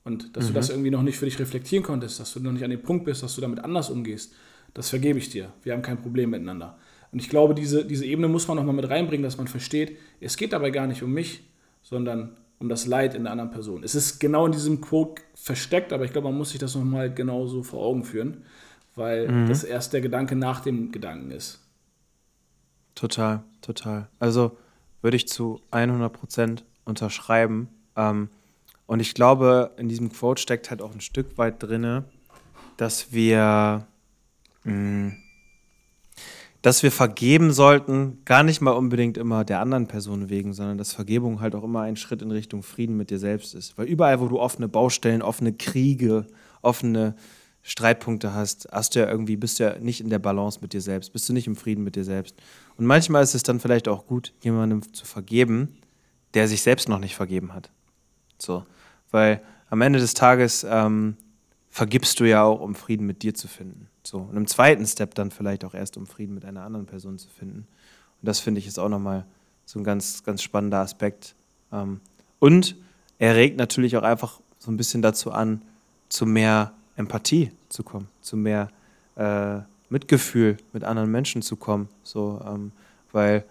[0.05, 0.49] Und dass mhm.
[0.49, 2.83] du das irgendwie noch nicht für dich reflektieren konntest, dass du noch nicht an dem
[2.83, 4.33] Punkt bist, dass du damit anders umgehst,
[4.73, 5.53] das vergebe ich dir.
[5.65, 6.79] Wir haben kein Problem miteinander.
[7.11, 10.37] Und ich glaube, diese, diese Ebene muss man nochmal mit reinbringen, dass man versteht, es
[10.37, 11.41] geht dabei gar nicht um mich,
[11.83, 13.83] sondern um das Leid in der anderen Person.
[13.83, 17.13] Es ist genau in diesem Quote versteckt, aber ich glaube, man muss sich das nochmal
[17.13, 18.45] genauso vor Augen führen,
[18.95, 19.49] weil mhm.
[19.49, 21.61] das erst der Gedanke nach dem Gedanken ist.
[22.95, 24.09] Total, total.
[24.19, 24.57] Also
[25.03, 27.69] würde ich zu 100% unterschreiben.
[27.95, 28.31] Ähm,
[28.87, 32.05] und ich glaube, in diesem Quote steckt halt auch ein Stück weit drin,
[32.77, 33.87] dass wir
[34.65, 35.17] mh, mm,
[36.67, 40.93] dass wir vergeben sollten, gar nicht mal unbedingt immer der anderen Person wegen, sondern dass
[40.93, 43.79] Vergebung halt auch immer ein Schritt in Richtung Frieden mit dir selbst ist.
[43.79, 46.27] Weil überall, wo du offene Baustellen, offene Kriege,
[46.63, 47.15] offene
[47.63, 50.81] Streitpunkte hast, hast du ja irgendwie, bist du ja nicht in der Balance mit dir
[50.81, 52.35] selbst, bist du nicht im Frieden mit dir selbst.
[52.77, 55.77] Und manchmal ist es dann vielleicht auch gut, jemandem zu vergeben,
[56.35, 57.71] der sich selbst noch nicht vergeben hat.
[58.39, 58.67] So.
[59.13, 61.17] Weil am Ende des Tages ähm,
[61.71, 63.89] vergibst du ja auch, um Frieden mit dir zu finden.
[64.07, 64.19] So.
[64.19, 67.29] Und im zweiten Step dann vielleicht auch erst, um Frieden mit einer anderen Person zu
[67.29, 67.67] finden.
[68.23, 69.27] Und das finde ich ist auch nochmal
[69.65, 71.35] so ein ganz, ganz spannender Aspekt.
[71.73, 72.01] Ähm,
[72.39, 72.77] und
[73.19, 75.63] er regt natürlich auch einfach so ein bisschen dazu an,
[76.09, 78.69] zu mehr Empathie zu kommen, zu mehr
[79.17, 81.89] äh, Mitgefühl mit anderen Menschen zu kommen.
[82.03, 82.73] So, ähm,
[83.13, 83.45] weil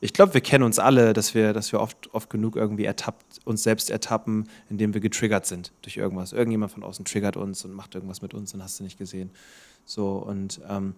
[0.00, 3.40] ich glaube, wir kennen uns alle, dass wir, dass wir oft, oft genug irgendwie ertappt,
[3.44, 6.32] uns selbst ertappen, indem wir getriggert sind durch irgendwas.
[6.32, 9.30] Irgendjemand von außen triggert uns und macht irgendwas mit uns und hast du nicht gesehen.
[9.86, 10.94] So, und ähm,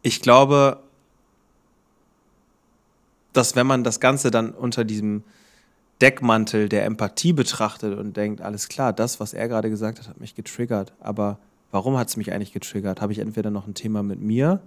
[0.00, 0.80] ich glaube,
[3.32, 5.22] dass wenn man das Ganze dann unter diesem
[6.00, 10.20] Deckmantel der Empathie betrachtet und denkt, alles klar, das, was er gerade gesagt hat, hat
[10.20, 10.92] mich getriggert.
[10.98, 11.38] Aber
[11.70, 13.00] warum hat es mich eigentlich getriggert?
[13.00, 14.60] Habe ich entweder noch ein Thema mit mir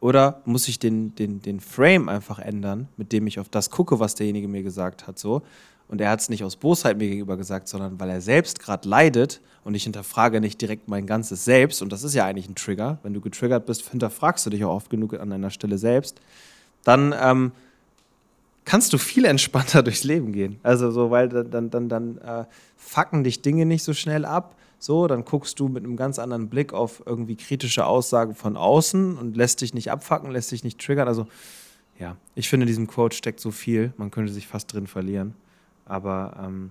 [0.00, 4.00] oder muss ich den, den, den Frame einfach ändern, mit dem ich auf das gucke,
[4.00, 5.42] was derjenige mir gesagt hat, so?
[5.90, 8.88] Und er hat es nicht aus Bosheit mir gegenüber gesagt, sondern weil er selbst gerade
[8.88, 11.82] leidet und ich hinterfrage nicht direkt mein ganzes Selbst.
[11.82, 13.00] Und das ist ja eigentlich ein Trigger.
[13.02, 16.20] Wenn du getriggert bist, hinterfragst du dich auch oft genug an einer Stelle selbst.
[16.84, 17.50] Dann ähm,
[18.64, 20.60] kannst du viel entspannter durchs Leben gehen.
[20.62, 22.44] Also so, weil dann, dann, dann äh,
[22.76, 24.54] fucken dich Dinge nicht so schnell ab.
[24.78, 29.18] So, dann guckst du mit einem ganz anderen Blick auf irgendwie kritische Aussagen von außen
[29.18, 31.08] und lässt dich nicht abfacken, lässt dich nicht triggern.
[31.08, 31.26] Also
[31.98, 35.34] ja, ich finde, in diesem Quote steckt so viel, man könnte sich fast drin verlieren.
[35.90, 36.70] Aber ähm,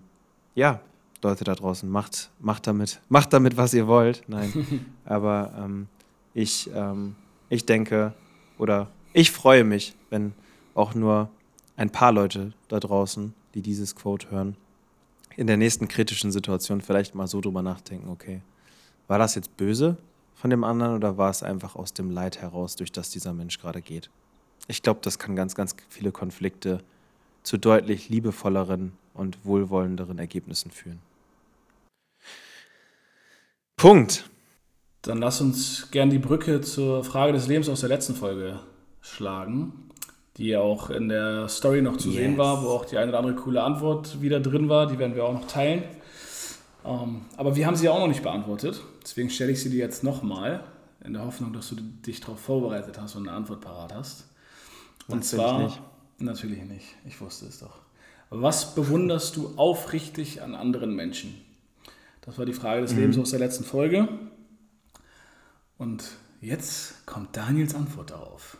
[0.55, 0.79] ja,
[1.21, 4.23] Leute da draußen, macht, macht, damit, macht damit, was ihr wollt.
[4.27, 4.85] Nein.
[5.05, 5.87] Aber ähm,
[6.33, 7.15] ich, ähm,
[7.49, 8.13] ich denke
[8.57, 10.33] oder ich freue mich, wenn
[10.73, 11.29] auch nur
[11.75, 14.55] ein paar Leute da draußen, die dieses Quote hören,
[15.35, 18.41] in der nächsten kritischen Situation vielleicht mal so drüber nachdenken, okay,
[19.07, 19.97] war das jetzt böse
[20.33, 23.59] von dem anderen oder war es einfach aus dem Leid heraus, durch das dieser Mensch
[23.59, 24.09] gerade geht?
[24.67, 26.81] Ich glaube, das kann ganz, ganz viele Konflikte
[27.43, 30.99] zu deutlich liebevolleren und wohlwollenderen Ergebnissen führen.
[33.75, 34.29] Punkt.
[35.01, 38.59] Dann lass uns gern die Brücke zur Frage des Lebens aus der letzten Folge
[39.01, 39.89] schlagen,
[40.37, 42.17] die ja auch in der Story noch zu yes.
[42.17, 44.87] sehen war, wo auch die eine oder andere coole Antwort wieder drin war.
[44.87, 45.83] Die werden wir auch noch teilen.
[46.85, 48.81] Ähm, aber wir haben sie ja auch noch nicht beantwortet.
[49.01, 50.63] Deswegen stelle ich sie dir jetzt nochmal,
[51.03, 54.25] in der Hoffnung, dass du dich darauf vorbereitet hast und eine Antwort parat hast.
[55.07, 55.63] Und natürlich zwar.
[55.63, 55.81] Nicht.
[56.19, 56.95] Natürlich nicht.
[57.07, 57.79] Ich wusste es doch.
[58.29, 61.33] Was bewunderst du aufrichtig an anderen Menschen?
[62.21, 62.99] Das war die Frage des mhm.
[62.99, 64.07] Lebens aus der letzten Folge.
[65.77, 66.03] Und
[66.41, 68.57] jetzt kommt Daniels Antwort darauf.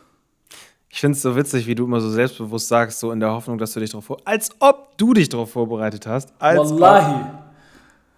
[0.88, 3.58] Ich finde es so witzig, wie du immer so selbstbewusst sagst, so in der Hoffnung,
[3.58, 4.16] dass du dich darauf vor...
[4.24, 6.32] Als ob du dich darauf vorbereitet hast.
[6.40, 7.26] Als Wallahi.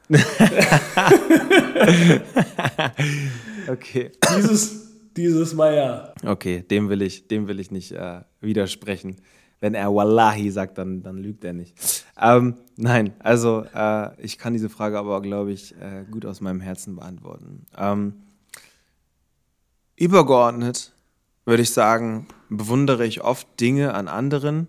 [3.68, 4.12] okay.
[4.36, 6.14] Dieses, dieses Mal ja.
[6.24, 9.16] Okay, dem will ich, dem will ich nicht äh, widersprechen.
[9.60, 12.04] Wenn er Wallahi sagt, dann, dann lügt er nicht.
[12.20, 16.60] Ähm, nein, also äh, ich kann diese Frage aber, glaube ich, äh, gut aus meinem
[16.60, 17.66] Herzen beantworten.
[17.78, 18.14] Ähm,
[19.96, 20.92] übergeordnet
[21.44, 24.68] würde ich sagen, bewundere ich oft Dinge an anderen,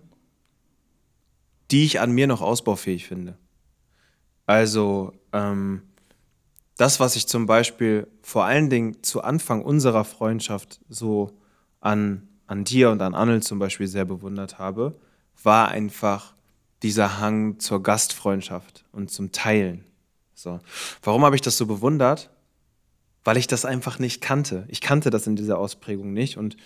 [1.70, 3.36] die ich an mir noch ausbaufähig finde.
[4.46, 5.82] Also ähm,
[6.76, 11.30] das, was ich zum Beispiel vor allen Dingen zu Anfang unserer Freundschaft so
[11.80, 14.98] an, an dir und an Annel zum Beispiel sehr bewundert habe,
[15.42, 16.34] war einfach
[16.82, 19.84] dieser Hang zur Gastfreundschaft und zum Teilen.
[20.34, 20.60] So.
[21.02, 22.30] Warum habe ich das so bewundert?
[23.22, 24.64] Weil ich das einfach nicht kannte.
[24.68, 26.56] Ich kannte das in dieser Ausprägung nicht und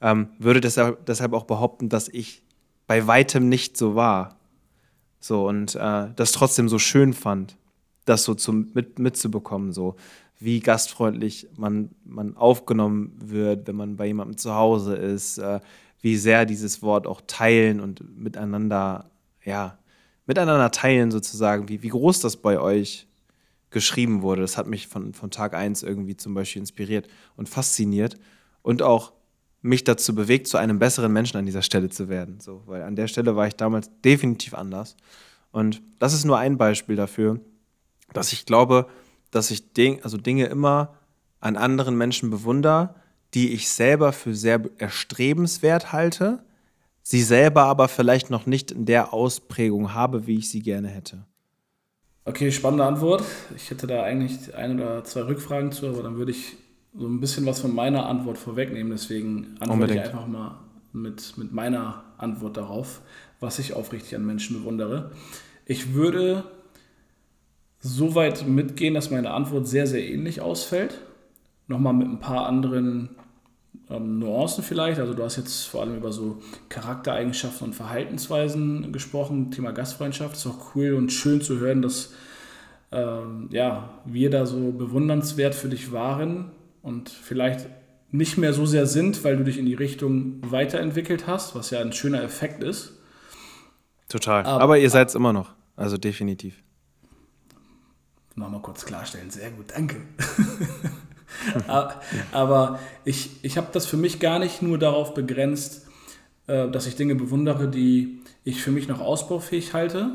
[0.00, 2.42] ähm, würde deshalb, deshalb auch behaupten, dass ich
[2.86, 4.38] bei weitem nicht so war.
[5.20, 7.57] So und äh, das trotzdem so schön fand
[8.08, 9.96] das so zum, mit, mitzubekommen, so
[10.40, 15.60] wie gastfreundlich man, man aufgenommen wird, wenn man bei jemandem zu Hause ist, äh,
[16.00, 19.10] wie sehr dieses Wort auch teilen und miteinander,
[19.44, 19.78] ja,
[20.26, 23.08] miteinander teilen sozusagen, wie, wie groß das bei euch
[23.70, 24.42] geschrieben wurde.
[24.42, 28.16] Das hat mich von, von Tag 1 irgendwie zum Beispiel inspiriert und fasziniert
[28.62, 29.12] und auch
[29.60, 32.38] mich dazu bewegt, zu einem besseren Menschen an dieser Stelle zu werden.
[32.40, 34.96] So, weil an der Stelle war ich damals definitiv anders.
[35.50, 37.40] Und das ist nur ein Beispiel dafür,
[38.12, 38.86] dass ich glaube,
[39.30, 40.94] dass ich Ding, also Dinge immer
[41.40, 42.94] an anderen Menschen bewundere,
[43.34, 46.42] die ich selber für sehr erstrebenswert halte,
[47.02, 51.24] sie selber aber vielleicht noch nicht in der Ausprägung habe, wie ich sie gerne hätte.
[52.24, 53.24] Okay, spannende Antwort.
[53.56, 56.56] Ich hätte da eigentlich ein oder zwei Rückfragen zu, aber dann würde ich
[56.94, 58.90] so ein bisschen was von meiner Antwort vorwegnehmen.
[58.90, 60.00] Deswegen antworte Unbedingt.
[60.00, 60.58] ich einfach mal
[60.92, 63.00] mit, mit meiner Antwort darauf,
[63.40, 65.12] was ich aufrichtig an Menschen bewundere.
[65.64, 66.44] Ich würde
[67.80, 70.98] so weit mitgehen, dass meine Antwort sehr, sehr ähnlich ausfällt.
[71.68, 73.10] Nochmal mit ein paar anderen
[73.90, 74.98] ähm, Nuancen vielleicht.
[74.98, 80.36] Also du hast jetzt vor allem über so Charaktereigenschaften und Verhaltensweisen gesprochen, Thema Gastfreundschaft.
[80.36, 82.14] Ist auch cool und schön zu hören, dass
[82.90, 86.50] ähm, ja, wir da so bewundernswert für dich waren
[86.82, 87.66] und vielleicht
[88.10, 91.80] nicht mehr so sehr sind, weil du dich in die Richtung weiterentwickelt hast, was ja
[91.80, 92.94] ein schöner Effekt ist.
[94.08, 94.46] Total.
[94.46, 95.52] Aber, Aber ihr seid es immer noch.
[95.76, 96.62] Also definitiv
[98.38, 99.30] nochmal kurz klarstellen.
[99.30, 99.96] Sehr gut, danke.
[102.32, 105.86] Aber ich, ich habe das für mich gar nicht nur darauf begrenzt,
[106.46, 110.10] äh, dass ich Dinge bewundere, die ich für mich noch ausbaufähig halte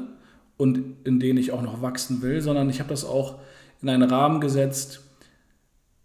[0.57, 3.39] und in denen ich auch noch wachsen will, sondern ich habe das auch
[3.81, 5.01] in einen Rahmen gesetzt,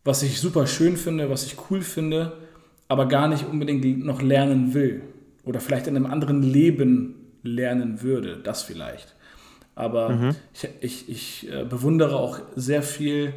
[0.04, 2.38] was ich super schön finde, was ich cool finde,
[2.88, 5.02] aber gar nicht unbedingt noch lernen will
[5.44, 9.14] oder vielleicht in einem anderen Leben lernen würde, das vielleicht.
[9.78, 10.34] Aber mhm.
[10.52, 13.32] ich, ich, ich äh, bewundere auch sehr viel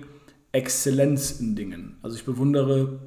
[0.52, 1.98] Exzellenz in Dingen.
[2.02, 2.98] Also ich bewundere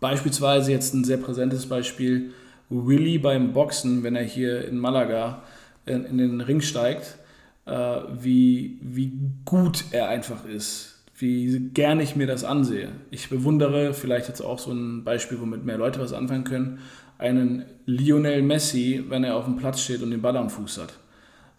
[0.00, 2.32] beispielsweise jetzt ein sehr präsentes Beispiel
[2.70, 5.42] Willy beim Boxen, wenn er hier in Malaga
[5.84, 7.18] in, in den Ring steigt,
[7.66, 7.72] äh,
[8.18, 12.88] wie, wie gut er einfach ist, wie gerne ich mir das ansehe.
[13.10, 16.78] Ich bewundere vielleicht jetzt auch so ein Beispiel, womit mehr Leute was anfangen können,
[17.18, 20.94] einen Lionel Messi, wenn er auf dem Platz steht und den Ball am Fuß hat.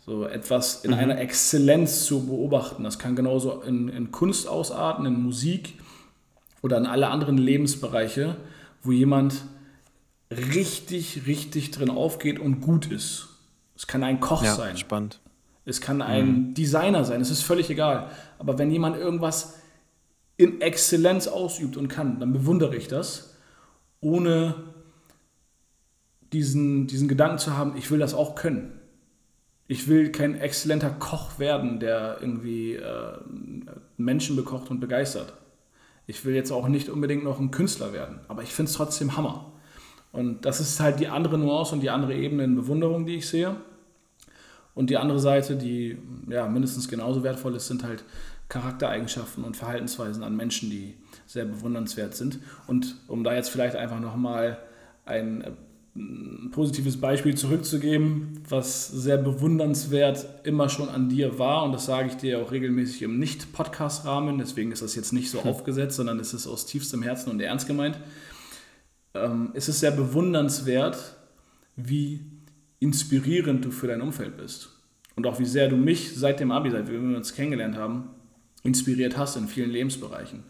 [0.05, 0.97] So etwas in mhm.
[0.97, 2.83] einer Exzellenz zu beobachten.
[2.83, 5.75] Das kann genauso in, in Kunst ausarten, in Musik
[6.61, 8.35] oder in alle anderen Lebensbereiche,
[8.81, 9.45] wo jemand
[10.29, 13.29] richtig, richtig drin aufgeht und gut ist.
[13.75, 14.77] Es kann ein Koch ja, sein.
[14.77, 15.21] Spannend.
[15.65, 16.53] Es kann ein mhm.
[16.53, 17.21] Designer sein.
[17.21, 18.09] Es ist völlig egal.
[18.39, 19.55] Aber wenn jemand irgendwas
[20.35, 23.35] in Exzellenz ausübt und kann, dann bewundere ich das,
[24.01, 24.55] ohne
[26.33, 28.79] diesen, diesen Gedanken zu haben, ich will das auch können.
[29.73, 33.17] Ich will kein exzellenter Koch werden, der irgendwie äh,
[33.97, 35.33] Menschen bekocht und begeistert.
[36.05, 39.17] Ich will jetzt auch nicht unbedingt noch ein Künstler werden, aber ich finde es trotzdem
[39.17, 39.51] Hammer.
[40.12, 43.27] Und das ist halt die andere Nuance und die andere Ebene in Bewunderung, die ich
[43.27, 43.55] sehe.
[44.75, 45.97] Und die andere Seite, die
[46.29, 48.03] ja mindestens genauso wertvoll ist, sind halt
[48.49, 50.93] Charaktereigenschaften und Verhaltensweisen an Menschen, die
[51.25, 52.38] sehr bewundernswert sind.
[52.67, 54.59] Und um da jetzt vielleicht einfach nochmal
[55.03, 55.43] ein
[55.95, 61.63] ein positives Beispiel zurückzugeben, was sehr bewundernswert immer schon an dir war.
[61.63, 64.39] Und das sage ich dir auch regelmäßig im Nicht-Podcast-Rahmen.
[64.39, 65.51] Deswegen ist das jetzt nicht so hm.
[65.51, 67.99] aufgesetzt, sondern es ist aus tiefstem Herzen und ernst gemeint.
[69.13, 71.15] Ähm, es ist sehr bewundernswert,
[71.75, 72.21] wie
[72.79, 74.69] inspirierend du für dein Umfeld bist.
[75.15, 78.10] Und auch wie sehr du mich seit dem Abi, seit wir uns kennengelernt haben,
[78.63, 80.43] inspiriert hast in vielen Lebensbereichen.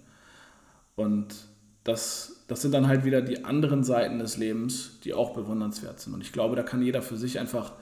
[0.95, 1.35] Und
[1.83, 6.13] das, das sind dann halt wieder die anderen Seiten des Lebens, die auch bewundernswert sind.
[6.13, 7.73] Und ich glaube, da kann jeder für sich einfach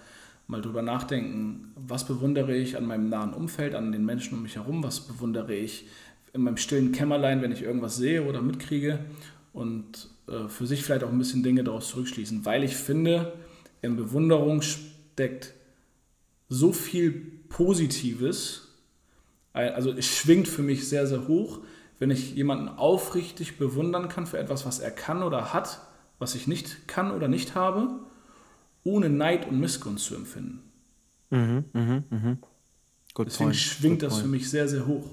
[0.48, 4.56] mal drüber nachdenken, was bewundere ich an meinem nahen Umfeld, an den Menschen um mich
[4.56, 5.88] herum, was bewundere ich
[6.34, 9.00] in meinem stillen Kämmerlein, wenn ich irgendwas sehe oder mitkriege
[9.54, 13.34] und äh, für sich vielleicht auch ein bisschen Dinge daraus zurückschließen, weil ich finde,
[13.82, 15.54] in Bewunderung steckt
[16.50, 17.12] so viel
[17.50, 18.68] Positives,
[19.54, 21.60] also es schwingt für mich sehr, sehr hoch,
[22.02, 25.82] wenn ich jemanden aufrichtig bewundern kann für etwas, was er kann oder hat,
[26.18, 27.90] was ich nicht kann oder nicht habe,
[28.84, 30.64] ohne Neid und Missgunst zu empfinden.
[31.30, 32.38] Mhm, mh, mh.
[33.20, 33.56] Deswegen point.
[33.56, 34.24] schwingt Good das point.
[34.24, 35.06] für mich sehr, sehr hoch.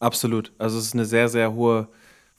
[0.00, 0.50] Absolut.
[0.56, 1.88] Also es ist eine sehr, sehr hohe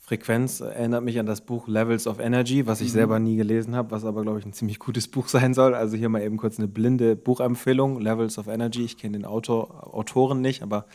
[0.00, 0.58] Frequenz.
[0.58, 2.94] Erinnert mich an das Buch Levels of Energy, was ich mhm.
[2.94, 5.74] selber nie gelesen habe, was aber, glaube ich, ein ziemlich gutes Buch sein soll.
[5.74, 8.84] Also hier mal eben kurz eine blinde Buchempfehlung, Levels of Energy.
[8.84, 10.86] Ich kenne den Autor, Autoren nicht, aber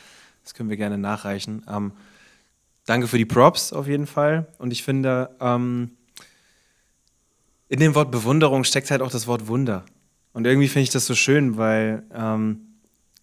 [0.45, 1.65] das können wir gerne nachreichen.
[1.67, 1.91] Ähm,
[2.85, 4.47] danke für die Props auf jeden Fall.
[4.59, 5.91] Und ich finde, ähm,
[7.67, 9.83] in dem Wort Bewunderung steckt halt auch das Wort Wunder.
[10.33, 12.75] Und irgendwie finde ich das so schön, weil ähm,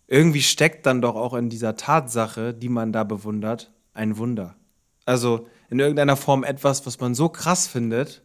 [0.09, 4.57] irgendwie steckt dann doch auch in dieser Tatsache, die man da bewundert, ein Wunder.
[5.05, 8.23] Also in irgendeiner Form etwas, was man so krass findet,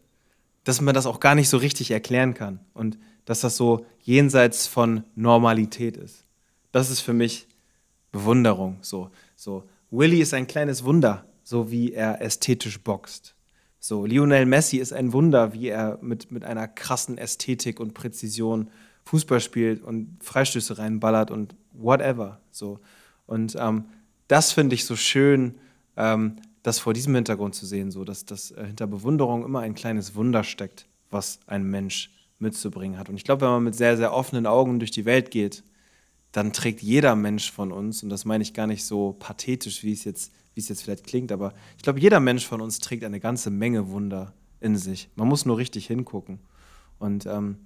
[0.64, 2.62] dass man das auch gar nicht so richtig erklären kann.
[2.74, 6.26] Und dass das so jenseits von Normalität ist.
[6.72, 7.47] Das ist für mich
[8.18, 8.78] Bewunderung.
[8.82, 9.64] So, so.
[9.92, 13.36] Willy ist ein kleines Wunder, so wie er ästhetisch boxt.
[13.80, 18.70] So, Lionel Messi ist ein Wunder, wie er mit, mit einer krassen Ästhetik und Präzision
[19.06, 22.42] Fußball spielt und Freistöße reinballert und whatever.
[22.52, 22.80] So.
[23.26, 23.86] Und ähm,
[24.28, 25.56] das finde ich so schön,
[25.96, 29.76] ähm, das vor diesem Hintergrund zu sehen, so dass, dass äh, hinter Bewunderung immer ein
[29.76, 33.10] kleines Wunder steckt, was ein Mensch mitzubringen hat.
[33.10, 35.64] Und ich glaube, wenn man mit sehr, sehr offenen Augen durch die Welt geht,
[36.32, 39.94] dann trägt jeder Mensch von uns, und das meine ich gar nicht so pathetisch, wie
[39.94, 43.04] es jetzt, wie es jetzt vielleicht klingt, aber ich glaube, jeder Mensch von uns trägt
[43.04, 45.10] eine ganze Menge Wunder in sich.
[45.16, 46.40] Man muss nur richtig hingucken.
[47.00, 47.58] Und ähm,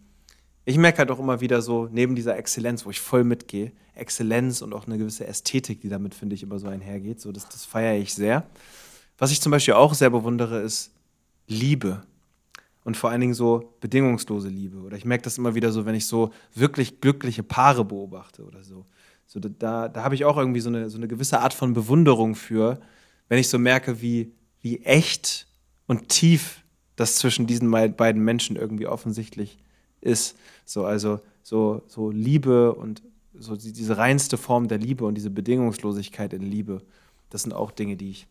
[0.66, 4.62] ich merke halt auch immer wieder so, neben dieser Exzellenz, wo ich voll mitgehe, Exzellenz
[4.62, 7.20] und auch eine gewisse Ästhetik, die damit, finde ich, immer so einhergeht.
[7.20, 8.46] So, das, das feiere ich sehr.
[9.18, 10.92] Was ich zum Beispiel auch sehr bewundere, ist
[11.48, 12.04] Liebe
[12.84, 14.80] und vor allen Dingen so bedingungslose Liebe.
[14.80, 18.64] Oder ich merke das immer wieder so, wenn ich so wirklich glückliche Paare beobachte oder
[18.64, 18.86] so.
[19.28, 22.36] so da da habe ich auch irgendwie so eine, so eine gewisse Art von Bewunderung
[22.36, 22.80] für,
[23.30, 25.48] wenn ich so merke, wie, wie echt
[25.88, 26.64] und tief
[26.96, 29.58] das zwischen diesen beiden Menschen irgendwie offensichtlich
[30.02, 30.38] ist.
[30.66, 33.02] So, also so, so Liebe und
[33.34, 36.82] so diese reinste Form der Liebe und diese Bedingungslosigkeit in Liebe,
[37.30, 38.28] das sind auch Dinge, die ich,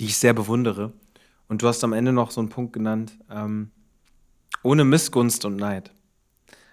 [0.00, 0.92] die ich sehr bewundere.
[1.50, 3.72] Und du hast am Ende noch so einen Punkt genannt, ähm,
[4.62, 5.92] ohne Missgunst und Neid.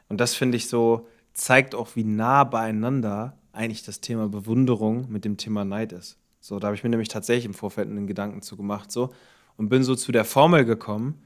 [0.08, 5.26] Und das finde ich so, zeigt auch, wie nah beieinander eigentlich das Thema Bewunderung mit
[5.26, 6.20] dem Thema Neid ist.
[6.40, 9.10] So, da habe ich mir nämlich tatsächlich im Vorfeld einen Gedanken zu gemacht, so,
[9.56, 11.24] und bin so zu der Formel gekommen,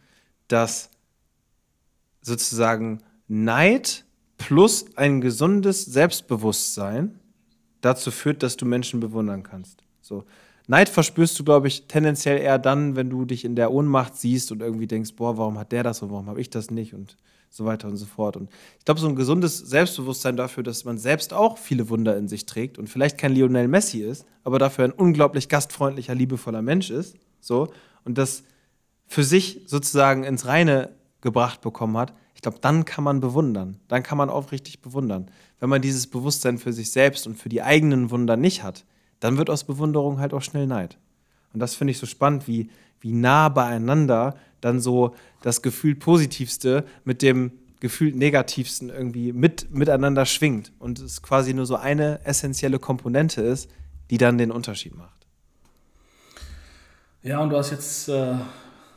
[0.48, 0.90] dass
[2.22, 4.06] sozusagen Neid
[4.38, 7.20] plus ein gesundes Selbstbewusstsein
[7.82, 9.84] dazu führt, dass du Menschen bewundern kannst.
[10.00, 10.24] So,
[10.72, 14.54] Neid verspürst du, glaube ich, tendenziell eher dann, wenn du dich in der Ohnmacht siehst
[14.54, 17.18] und irgendwie denkst, boah, warum hat der das und warum habe ich das nicht und
[17.50, 18.38] so weiter und so fort.
[18.38, 22.30] Und ich glaube, so ein gesundes Selbstbewusstsein dafür, dass man selbst auch viele Wunder in
[22.30, 26.90] sich trägt und vielleicht kein Lionel Messi ist, aber dafür ein unglaublich gastfreundlicher, liebevoller Mensch
[26.90, 27.68] ist, so
[28.06, 28.44] und das
[29.08, 33.82] für sich sozusagen ins Reine gebracht bekommen hat, ich glaube, dann kann man bewundern.
[33.90, 35.30] Dann kann man aufrichtig bewundern.
[35.60, 38.86] Wenn man dieses Bewusstsein für sich selbst und für die eigenen Wunder nicht hat,
[39.22, 40.98] dann wird aus Bewunderung halt auch schnell Neid.
[41.54, 46.86] Und das finde ich so spannend, wie, wie nah beieinander dann so das Gefühl Positivste
[47.06, 52.78] mit dem Gefühl Negativsten irgendwie mit, miteinander schwingt und es quasi nur so eine essentielle
[52.78, 53.72] Komponente ist,
[54.12, 55.26] die dann den Unterschied macht.
[57.24, 58.36] Ja, und du hast jetzt äh,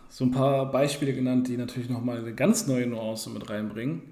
[0.08, 4.02] so ein paar Beispiele genannt, die natürlich nochmal eine ganz neue Nuance mit reinbringen.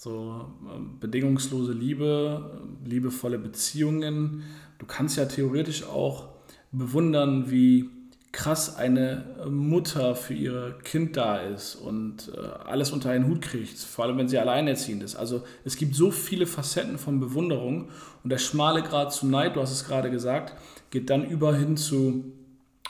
[0.00, 4.44] So äh, bedingungslose Liebe, liebevolle Beziehungen.
[4.78, 6.28] Du kannst ja theoretisch auch
[6.70, 7.90] bewundern, wie
[8.30, 13.76] krass eine Mutter für ihr Kind da ist und äh, alles unter einen Hut kriegt,
[13.76, 15.16] vor allem wenn sie alleinerziehend ist.
[15.16, 17.88] Also es gibt so viele Facetten von Bewunderung
[18.22, 20.54] und der schmale Grad zu Neid, du hast es gerade gesagt,
[20.90, 22.22] geht dann über hin zu,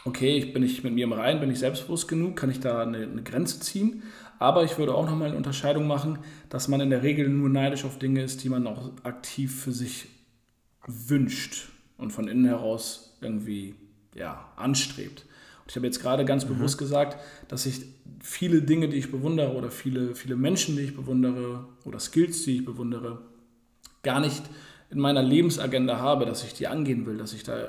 [0.04, 2.82] okay, ich bin nicht mit mir im Rein, bin ich selbstbewusst genug, kann ich da
[2.82, 4.02] eine, eine Grenze ziehen.
[4.38, 7.84] Aber ich würde auch nochmal eine Unterscheidung machen, dass man in der Regel nur neidisch
[7.84, 10.08] auf Dinge ist, die man auch aktiv für sich
[10.86, 13.74] wünscht und von innen heraus irgendwie
[14.14, 15.26] ja, anstrebt.
[15.62, 16.54] Und ich habe jetzt gerade ganz mhm.
[16.54, 17.82] bewusst gesagt, dass ich
[18.20, 22.56] viele Dinge, die ich bewundere oder viele, viele Menschen, die ich bewundere oder Skills, die
[22.56, 23.18] ich bewundere,
[24.02, 24.42] gar nicht
[24.90, 27.68] in meiner Lebensagenda habe, dass ich die angehen will, dass ich da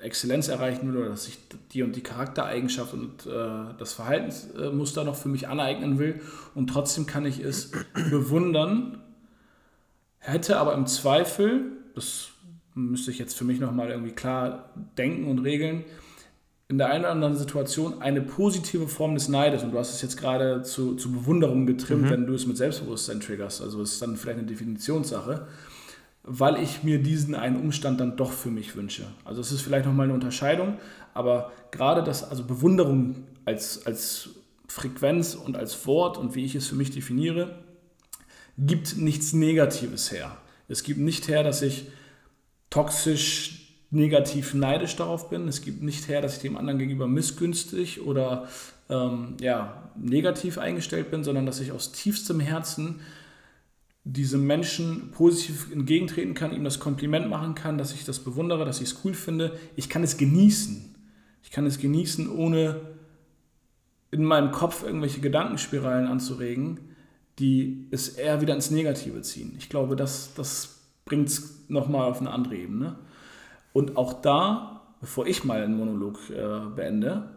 [0.00, 1.38] Exzellenz erreichen will oder dass ich
[1.72, 6.20] die und die Charaktereigenschaft und äh, das Verhaltensmuster noch für mich aneignen will.
[6.54, 7.72] Und trotzdem kann ich es
[8.10, 9.00] bewundern,
[10.18, 12.28] hätte aber im Zweifel, das
[12.74, 15.84] müsste ich jetzt für mich nochmal irgendwie klar denken und regeln,
[16.68, 19.62] in der einen oder anderen Situation eine positive Form des Neides.
[19.62, 22.10] Und du hast es jetzt gerade zu, zu Bewunderung getrimmt, mhm.
[22.10, 23.62] wenn du es mit Selbstbewusstsein triggerst.
[23.62, 25.46] Also es ist dann vielleicht eine Definitionssache
[26.28, 29.06] weil ich mir diesen einen Umstand dann doch für mich wünsche.
[29.24, 30.78] Also es ist vielleicht nochmal eine Unterscheidung,
[31.14, 34.30] aber gerade das, also Bewunderung als, als
[34.68, 37.58] Frequenz und als Wort und wie ich es für mich definiere,
[38.58, 40.36] gibt nichts Negatives her.
[40.68, 41.86] Es gibt nicht her, dass ich
[42.68, 45.48] toxisch negativ neidisch darauf bin.
[45.48, 48.48] Es gibt nicht her, dass ich dem anderen gegenüber missgünstig oder
[48.90, 53.00] ähm, ja, negativ eingestellt bin, sondern dass ich aus tiefstem Herzen
[54.12, 58.80] diesem Menschen positiv entgegentreten kann, ihm das Kompliment machen kann, dass ich das bewundere, dass
[58.80, 59.58] ich es cool finde.
[59.76, 60.94] Ich kann es genießen.
[61.42, 62.80] Ich kann es genießen, ohne
[64.10, 66.80] in meinem Kopf irgendwelche Gedankenspiralen anzuregen,
[67.38, 69.54] die es eher wieder ins Negative ziehen.
[69.58, 72.96] Ich glaube, das, das bringt es nochmal auf eine andere Ebene.
[73.74, 77.28] Und auch da, bevor ich mal einen Monolog äh, beende,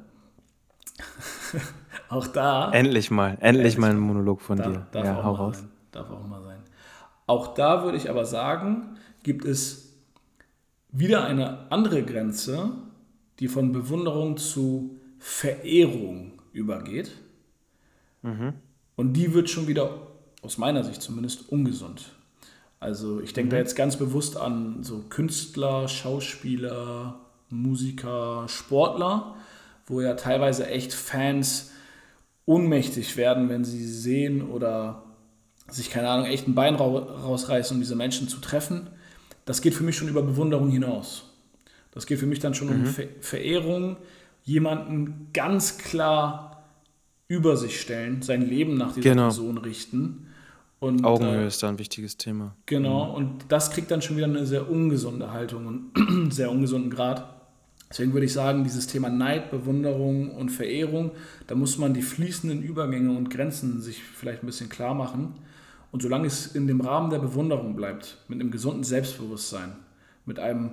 [2.09, 2.71] auch da.
[2.71, 4.87] Endlich mal, endlich, endlich mal ein Monolog von da, dir.
[4.91, 5.59] Darf ja, hau raus.
[5.59, 5.69] Sein.
[5.91, 6.50] Darf auch mal sein.
[7.31, 9.93] Auch da würde ich aber sagen, gibt es
[10.91, 12.73] wieder eine andere Grenze,
[13.39, 17.11] die von Bewunderung zu Verehrung übergeht.
[18.21, 18.51] Mhm.
[18.97, 20.07] Und die wird schon wieder,
[20.41, 22.11] aus meiner Sicht zumindest, ungesund.
[22.81, 23.51] Also ich denke mhm.
[23.51, 27.17] da jetzt ganz bewusst an so Künstler, Schauspieler,
[27.49, 29.35] Musiker, Sportler,
[29.85, 31.71] wo ja teilweise echt Fans
[32.45, 35.05] ohnmächtig werden, wenn sie sehen oder
[35.69, 38.87] sich, keine Ahnung, echt ein Bein rausreißen, um diese Menschen zu treffen,
[39.45, 41.25] das geht für mich schon über Bewunderung hinaus.
[41.91, 42.73] Das geht für mich dann schon mhm.
[42.73, 43.97] um Ver Verehrung,
[44.43, 46.63] jemanden ganz klar
[47.27, 49.23] über sich stellen, sein Leben nach dieser genau.
[49.23, 50.27] Person richten.
[50.79, 52.55] Und, Augenhöhe äh, ist da ein wichtiges Thema.
[52.65, 53.15] Genau, mhm.
[53.15, 57.41] und das kriegt dann schon wieder eine sehr ungesunde Haltung und einen sehr ungesunden Grad.
[57.89, 61.11] Deswegen würde ich sagen, dieses Thema Neid, Bewunderung und Verehrung,
[61.47, 65.35] da muss man die fließenden Übergänge und Grenzen sich vielleicht ein bisschen klar machen.
[65.91, 69.75] Und solange es in dem Rahmen der Bewunderung bleibt, mit einem gesunden Selbstbewusstsein,
[70.25, 70.71] mit einem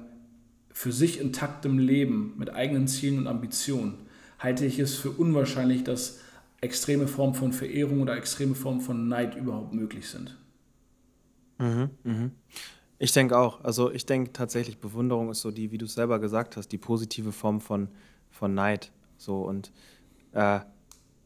[0.72, 3.94] für sich intaktem Leben, mit eigenen Zielen und Ambitionen,
[4.38, 6.20] halte ich es für unwahrscheinlich, dass
[6.60, 10.36] extreme Formen von Verehrung oder extreme Formen von Neid überhaupt möglich sind.
[11.58, 12.30] Mhm, mh.
[13.00, 13.62] Ich denke auch.
[13.64, 16.78] Also ich denke tatsächlich, Bewunderung ist so die, wie du es selber gesagt hast, die
[16.78, 17.88] positive Form von,
[18.30, 18.92] von Neid.
[19.16, 19.72] So und
[20.32, 20.60] äh,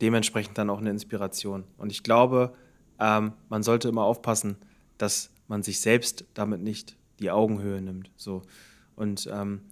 [0.00, 1.64] dementsprechend dann auch eine Inspiration.
[1.78, 2.54] Und ich glaube,
[3.02, 4.56] ähm, man sollte immer aufpassen,
[4.96, 8.10] dass man sich selbst damit nicht die Augenhöhe nimmt.
[8.16, 8.42] So.
[8.94, 9.62] Und ähm,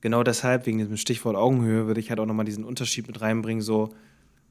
[0.00, 3.60] genau deshalb, wegen diesem Stichwort Augenhöhe, würde ich halt auch nochmal diesen Unterschied mit reinbringen.
[3.60, 3.90] So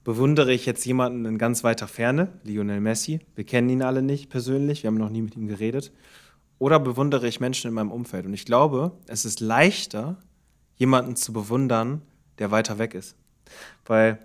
[0.03, 3.21] bewundere ich jetzt jemanden in ganz weiter Ferne, Lionel Messi.
[3.35, 5.93] Wir kennen ihn alle nicht persönlich, wir haben noch nie mit ihm geredet.
[6.59, 8.25] Oder bewundere ich Menschen in meinem Umfeld.
[8.25, 10.17] Und ich glaube, es ist leichter,
[10.75, 12.01] jemanden zu bewundern,
[12.39, 13.15] der weiter weg ist.
[13.85, 14.19] Weil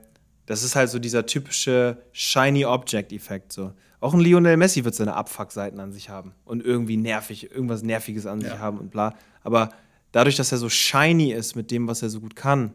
[0.47, 3.53] das ist halt so dieser typische Shiny Object-Effekt.
[3.53, 3.73] So.
[4.01, 8.27] Auch ein Lionel Messi wird seine Abfuck-Seiten an sich haben und irgendwie nervig, irgendwas Nerviges
[8.27, 9.15] an sich haben und bla.
[9.43, 9.71] Aber
[10.13, 12.73] dadurch, dass er so shiny ist mit dem, was er so gut kann,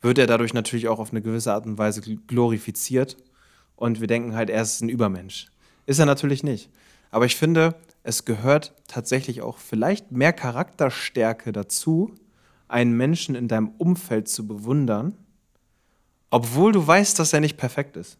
[0.00, 3.16] wird er dadurch natürlich auch auf eine gewisse Art und Weise glorifiziert.
[3.76, 5.46] Und wir denken halt, er ist ein Übermensch.
[5.86, 6.70] Ist er natürlich nicht.
[7.10, 12.14] Aber ich finde, es gehört tatsächlich auch vielleicht mehr Charakterstärke dazu,
[12.68, 15.16] einen Menschen in deinem Umfeld zu bewundern,
[16.30, 18.18] obwohl du weißt, dass er nicht perfekt ist.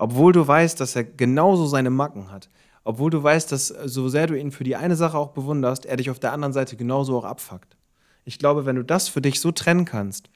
[0.00, 2.48] Obwohl du weißt, dass er genauso seine Macken hat.
[2.84, 5.98] Obwohl du weißt, dass so sehr du ihn für die eine Sache auch bewunderst, er
[5.98, 7.76] dich auf der anderen Seite genauso auch abfuckt.
[8.24, 10.30] Ich glaube, wenn du das für dich so trennen kannst,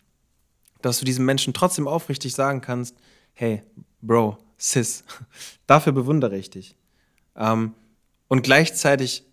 [0.82, 2.94] dass du diesem Menschen trotzdem aufrichtig sagen kannst,
[3.32, 3.62] hey,
[4.02, 5.02] Bro, Sis,
[5.66, 6.76] dafür bewundere ich dich.
[7.34, 7.72] Ähm,
[8.28, 9.24] und gleichzeitig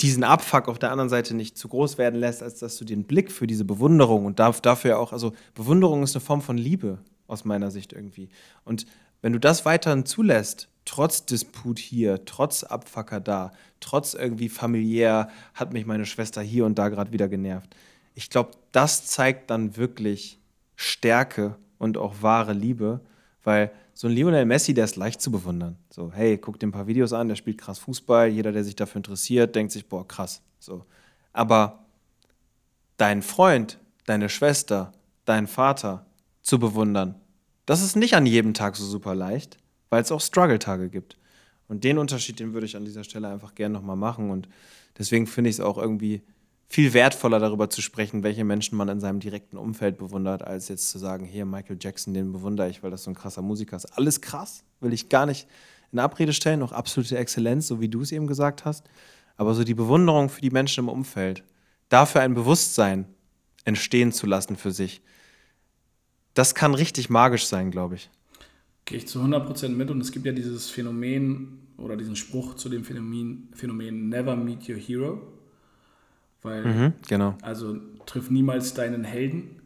[0.00, 3.04] diesen Abfuck auf der anderen Seite nicht zu groß werden lässt, als dass du den
[3.04, 7.44] Blick für diese Bewunderung und dafür auch, also Bewunderung ist eine Form von Liebe aus
[7.44, 8.30] meiner Sicht irgendwie.
[8.64, 8.86] Und
[9.22, 15.72] wenn du das weiterhin zulässt, trotz Disput hier, trotz Abfucker da, trotz irgendwie familiär hat
[15.72, 17.74] mich meine Schwester hier und da gerade wieder genervt.
[18.14, 20.38] Ich glaube, das zeigt dann wirklich
[20.76, 23.00] Stärke und auch wahre Liebe,
[23.44, 25.76] weil so ein Lionel Messi, der ist leicht zu bewundern.
[25.90, 28.76] So, hey, guck dir ein paar Videos an, der spielt krass Fußball, jeder, der sich
[28.76, 30.42] dafür interessiert, denkt sich, boah, krass.
[30.58, 30.84] So.
[31.32, 31.84] Aber
[32.96, 34.92] dein Freund, deine Schwester,
[35.24, 36.06] dein Vater
[36.40, 37.16] zu bewundern,
[37.66, 39.58] das ist nicht an jedem Tag so super leicht,
[39.90, 41.16] weil es auch Struggle-Tage gibt.
[41.68, 44.30] Und den Unterschied, den würde ich an dieser Stelle einfach gerne nochmal machen.
[44.30, 44.48] Und
[44.98, 46.22] deswegen finde ich es auch irgendwie
[46.68, 50.88] viel wertvoller darüber zu sprechen, welche Menschen man in seinem direkten Umfeld bewundert, als jetzt
[50.88, 53.86] zu sagen, hier Michael Jackson, den bewundere ich, weil das so ein krasser Musiker ist.
[53.96, 55.46] Alles krass, will ich gar nicht
[55.92, 58.86] in Abrede stellen, auch absolute Exzellenz, so wie du es eben gesagt hast.
[59.36, 61.44] Aber so die Bewunderung für die Menschen im Umfeld,
[61.90, 63.06] dafür ein Bewusstsein
[63.64, 65.02] entstehen zu lassen für sich,
[66.34, 68.10] das kann richtig magisch sein, glaube ich.
[68.84, 72.68] Gehe ich zu 100% mit und es gibt ja dieses Phänomen oder diesen Spruch zu
[72.68, 75.20] dem Phänomen, Phänomen Never Meet Your Hero.
[76.42, 77.36] Weil, mhm, genau.
[77.42, 77.76] Also
[78.06, 79.62] triff niemals deinen Helden,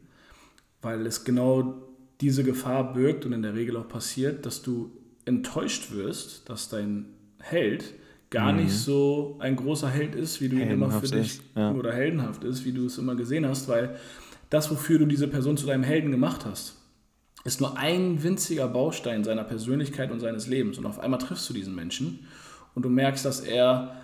[0.83, 1.75] weil es genau
[2.21, 4.91] diese Gefahr birgt und in der Regel auch passiert, dass du
[5.25, 7.07] enttäuscht wirst, dass dein
[7.41, 7.95] Held
[8.31, 8.64] gar mhm.
[8.64, 11.73] nicht so ein großer Held ist, wie du ihn immer für dich ja.
[11.73, 13.97] oder heldenhaft ist, wie du es immer gesehen hast, weil
[14.51, 16.77] das, wofür du diese Person zu deinem Helden gemacht hast,
[17.45, 20.79] ist nur ein winziger Baustein seiner Persönlichkeit und seines Lebens.
[20.79, 22.27] Und auf einmal triffst du diesen Menschen
[22.75, 23.97] und du merkst, dass er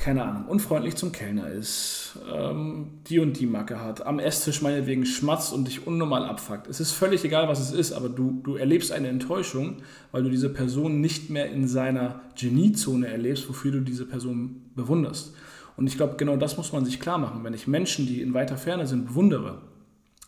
[0.00, 5.04] keine Ahnung, unfreundlich zum Kellner ist, ähm, die und die Macke hat, am Esstisch meinetwegen
[5.04, 6.68] schmatzt und dich unnormal abfuckt.
[6.68, 9.78] Es ist völlig egal, was es ist, aber du, du erlebst eine Enttäuschung,
[10.12, 15.34] weil du diese Person nicht mehr in seiner Geniezone erlebst, wofür du diese Person bewunderst.
[15.76, 17.42] Und ich glaube, genau das muss man sich klar machen.
[17.44, 19.62] Wenn ich Menschen, die in weiter Ferne sind, bewundere,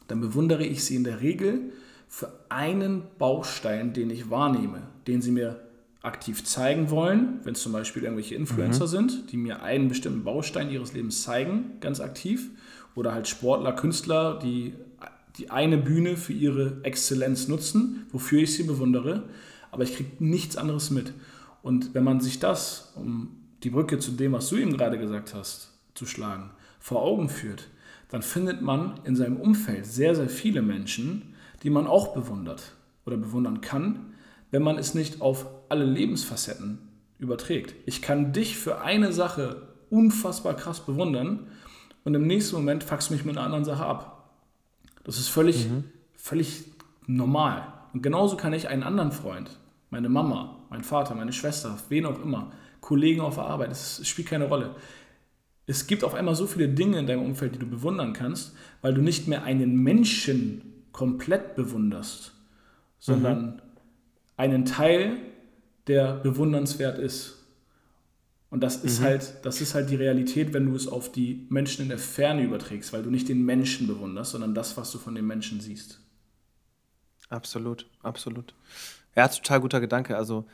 [0.08, 1.72] dann bewundere ich sie in der Regel
[2.08, 5.60] für einen Baustein, den ich wahrnehme, den sie mir
[6.02, 8.90] aktiv zeigen wollen, wenn es zum Beispiel irgendwelche Influencer mhm.
[8.90, 12.50] sind, die mir einen bestimmten Baustein ihres Lebens zeigen, ganz aktiv,
[12.94, 14.72] oder halt Sportler, Künstler, die
[15.38, 19.24] die eine Bühne für ihre Exzellenz nutzen, wofür ich sie bewundere,
[19.70, 21.12] aber ich kriege nichts anderes mit.
[21.62, 23.36] Und wenn man sich das, um
[23.66, 27.66] die Brücke zu dem, was du eben gerade gesagt hast, zu schlagen, vor Augen führt,
[28.10, 33.16] dann findet man in seinem Umfeld sehr, sehr viele Menschen, die man auch bewundert oder
[33.16, 34.14] bewundern kann,
[34.52, 36.78] wenn man es nicht auf alle Lebensfacetten
[37.18, 37.74] überträgt.
[37.86, 41.48] Ich kann dich für eine Sache unfassbar krass bewundern
[42.04, 44.30] und im nächsten Moment fuckst du mich mit einer anderen Sache ab.
[45.02, 45.82] Das ist völlig, mhm.
[46.14, 46.66] völlig
[47.08, 47.66] normal.
[47.92, 49.58] Und genauso kann ich einen anderen Freund,
[49.90, 52.52] meine Mama, mein Vater, meine Schwester, wen auch immer,
[52.86, 54.76] Kollegen auf der Arbeit, es spielt keine Rolle.
[55.66, 58.94] Es gibt auf einmal so viele Dinge in deinem Umfeld, die du bewundern kannst, weil
[58.94, 62.32] du nicht mehr einen Menschen komplett bewunderst,
[63.00, 63.60] sondern mhm.
[64.36, 65.16] einen Teil
[65.88, 67.44] der bewundernswert ist.
[68.50, 69.04] Und das ist, mhm.
[69.04, 72.44] halt, das ist halt die Realität, wenn du es auf die Menschen in der Ferne
[72.44, 75.98] überträgst, weil du nicht den Menschen bewunderst, sondern das, was du von dem Menschen siehst.
[77.30, 78.54] Absolut, absolut.
[79.16, 80.16] Ja, total guter Gedanke.
[80.16, 80.46] Also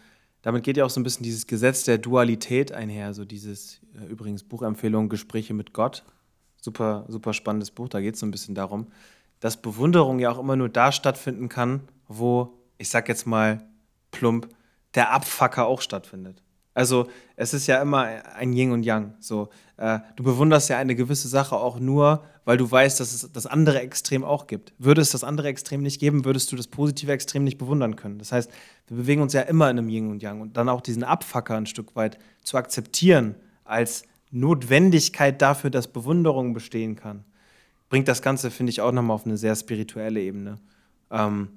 [0.42, 3.14] damit geht ja auch so ein bisschen dieses Gesetz der Dualität einher.
[3.14, 6.04] So dieses, äh, übrigens Buchempfehlung, Gespräche mit Gott.
[6.60, 7.88] Super, super spannendes Buch.
[7.88, 8.88] Da geht es so ein bisschen darum,
[9.40, 13.64] dass Bewunderung ja auch immer nur da stattfinden kann, wo, ich sag jetzt mal
[14.10, 14.48] plump,
[14.94, 16.42] der Abfucker auch stattfindet.
[16.74, 19.14] Also es ist ja immer ein Yin und Yang.
[19.20, 23.30] So, äh, du bewunderst ja eine gewisse Sache auch nur, weil du weißt, dass es
[23.32, 24.72] das andere Extrem auch gibt.
[24.78, 28.18] Würde es das andere Extrem nicht geben, würdest du das positive Extrem nicht bewundern können.
[28.18, 28.50] Das heißt,
[28.88, 31.56] wir bewegen uns ja immer in einem Yin und Yang und dann auch diesen Abfucker
[31.56, 37.24] ein Stück weit zu akzeptieren als Notwendigkeit dafür, dass Bewunderung bestehen kann,
[37.90, 40.58] bringt das Ganze, finde ich, auch nochmal auf eine sehr spirituelle Ebene.
[41.10, 41.48] Ähm,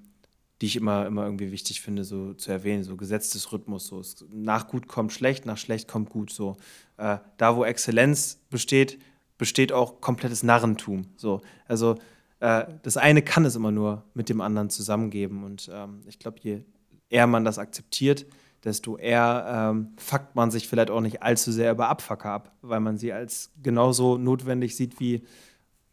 [0.61, 4.67] die ich immer, immer irgendwie wichtig finde, so zu erwähnen, so gesetztes Rhythmus, so nach
[4.67, 6.55] gut kommt schlecht, nach schlecht kommt gut, so.
[6.97, 8.99] Äh, da wo Exzellenz besteht,
[9.37, 11.41] besteht auch komplettes Narrentum, so.
[11.67, 11.95] Also
[12.39, 16.39] äh, das eine kann es immer nur mit dem anderen zusammengeben und ähm, ich glaube,
[16.41, 16.61] je
[17.09, 18.25] eher man das akzeptiert,
[18.63, 22.79] desto eher ähm, fuckt man sich vielleicht auch nicht allzu sehr über Abfucker ab, weil
[22.79, 25.23] man sie als genauso notwendig sieht wie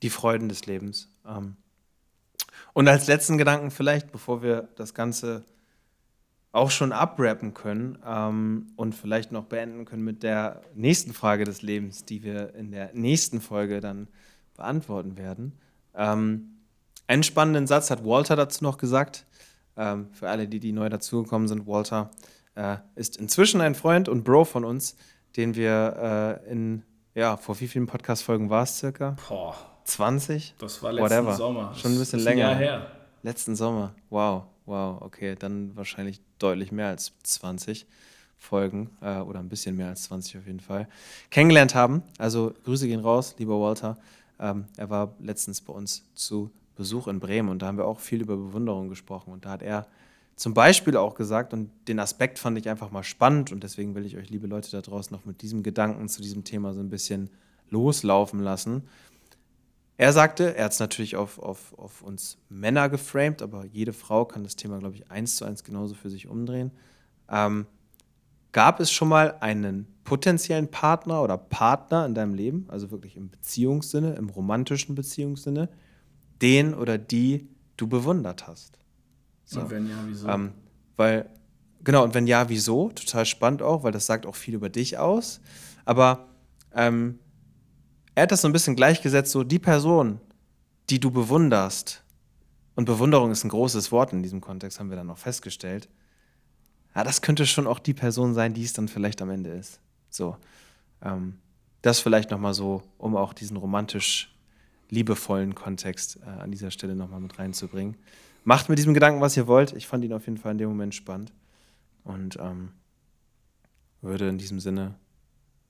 [0.03, 1.09] die Freuden des Lebens.
[1.27, 1.57] Ähm,
[2.73, 5.45] und als letzten Gedanken vielleicht, bevor wir das Ganze
[6.53, 11.63] auch schon abrappen können ähm, und vielleicht noch beenden können mit der nächsten Frage des
[11.63, 14.09] Lebens, die wir in der nächsten Folge dann
[14.55, 15.59] beantworten werden.
[15.95, 16.59] Ähm,
[17.07, 19.27] einen spannenden Satz hat Walter dazu noch gesagt.
[19.77, 22.11] Ähm, für alle, die, die neu dazugekommen sind, Walter
[22.55, 24.97] äh, ist inzwischen ein Freund und Bro von uns,
[25.37, 26.83] den wir äh, in,
[27.15, 29.17] ja, vor wie vielen Podcast-Folgen war es circa?
[29.29, 29.72] Boah.
[29.85, 30.55] 20?
[30.59, 31.35] Das war letzten Whatever.
[31.35, 31.75] Sommer.
[31.75, 32.41] Schon ein bisschen länger.
[32.41, 32.87] Jahr her.
[33.23, 33.95] Letzten Sommer.
[34.11, 35.37] Wow, wow, okay.
[35.39, 37.87] Dann wahrscheinlich deutlich mehr als 20
[38.39, 40.89] Folgen äh, oder ein bisschen mehr als 20 auf jeden Fall.
[41.31, 42.03] Kennengelernt haben.
[42.19, 43.97] Also Grüße gehen raus, lieber Walter.
[44.41, 48.01] Ähm, er war letztens bei uns zu Besuch in Bremen und da haben wir auch
[48.01, 49.33] viel über Bewunderung gesprochen.
[49.33, 49.87] Und da hat er
[50.35, 54.05] zum Beispiel auch gesagt, und den Aspekt fand ich einfach mal spannend und deswegen will
[54.05, 56.91] ich euch, liebe Leute da draußen, noch mit diesem Gedanken zu diesem Thema so ein
[56.91, 57.31] bisschen
[57.71, 58.83] loslaufen lassen.
[59.99, 64.25] Er sagte, er hat es natürlich auf, auf, auf uns Männer geframed, aber jede Frau
[64.25, 66.73] kann das Thema, glaube ich, eins zu eins genauso für sich umdrehen.
[67.29, 67.67] Ähm,
[68.53, 73.31] gab es schon mal einen potenziellen Partner oder Partner in deinem Leben, also wirklich im
[73.31, 75.69] Beziehungssinne, im romantischen Beziehungssinne,
[76.41, 78.79] den oder die du bewundert hast?
[79.45, 79.61] So.
[79.61, 80.29] Und wenn ja, wieso?
[80.29, 80.53] Ähm,
[80.97, 81.31] weil,
[81.85, 82.91] genau, und wenn ja, wieso?
[82.91, 85.41] Total spannend auch, weil das sagt auch viel über dich aus.
[85.85, 86.29] Aber
[86.75, 87.19] ähm,
[88.15, 90.21] er hat das so ein bisschen gleichgesetzt, so die Person,
[90.91, 92.03] die du bewunderst,
[92.75, 95.89] und Bewunderung ist ein großes Wort in diesem Kontext, haben wir dann noch festgestellt.
[96.95, 99.81] Ja, das könnte schon auch die Person sein, die es dann vielleicht am Ende ist.
[100.09, 100.37] So.
[101.03, 101.39] Ähm,
[101.83, 104.35] das vielleicht nochmal so, um auch diesen romantisch
[104.89, 107.97] liebevollen Kontext äh, an dieser Stelle nochmal mit reinzubringen.
[108.45, 109.73] Macht mit diesem Gedanken, was ihr wollt.
[109.73, 111.33] Ich fand ihn auf jeden Fall in dem Moment spannend.
[112.05, 112.71] Und ähm,
[114.01, 114.95] würde in diesem Sinne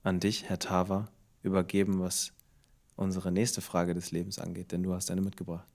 [0.03, 1.09] an dich, Herr Tava,
[1.43, 2.33] übergeben, was
[2.97, 5.67] unsere nächste Frage des Lebens angeht, denn du hast eine mitgebracht.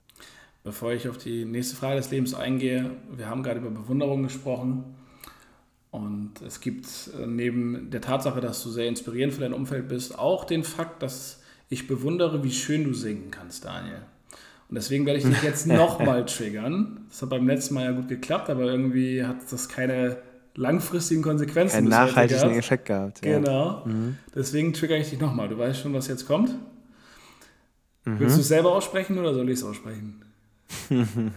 [0.63, 4.83] Bevor ich auf die nächste Frage des Lebens eingehe, wir haben gerade über Bewunderung gesprochen.
[5.91, 6.87] Und es gibt
[7.17, 11.01] äh, neben der Tatsache, dass du sehr inspirierend für dein Umfeld bist, auch den Fakt,
[11.01, 14.01] dass ich bewundere, wie schön du singen kannst, Daniel.
[14.69, 17.05] Und deswegen werde ich dich jetzt nochmal triggern.
[17.09, 20.17] Das hat beim letzten Mal ja gut geklappt, aber irgendwie hat das keine
[20.57, 21.77] langfristigen Konsequenzen.
[21.77, 22.51] Einen nachhaltigen.
[22.51, 23.25] Effekt gehabt.
[23.25, 23.37] ja.
[23.39, 23.85] Genau.
[24.35, 25.47] Deswegen triggere ich dich nochmal.
[25.47, 26.49] Du weißt schon, was jetzt kommt.
[28.03, 28.19] Mhm.
[28.19, 30.21] Willst du es selber aussprechen oder soll ich es aussprechen?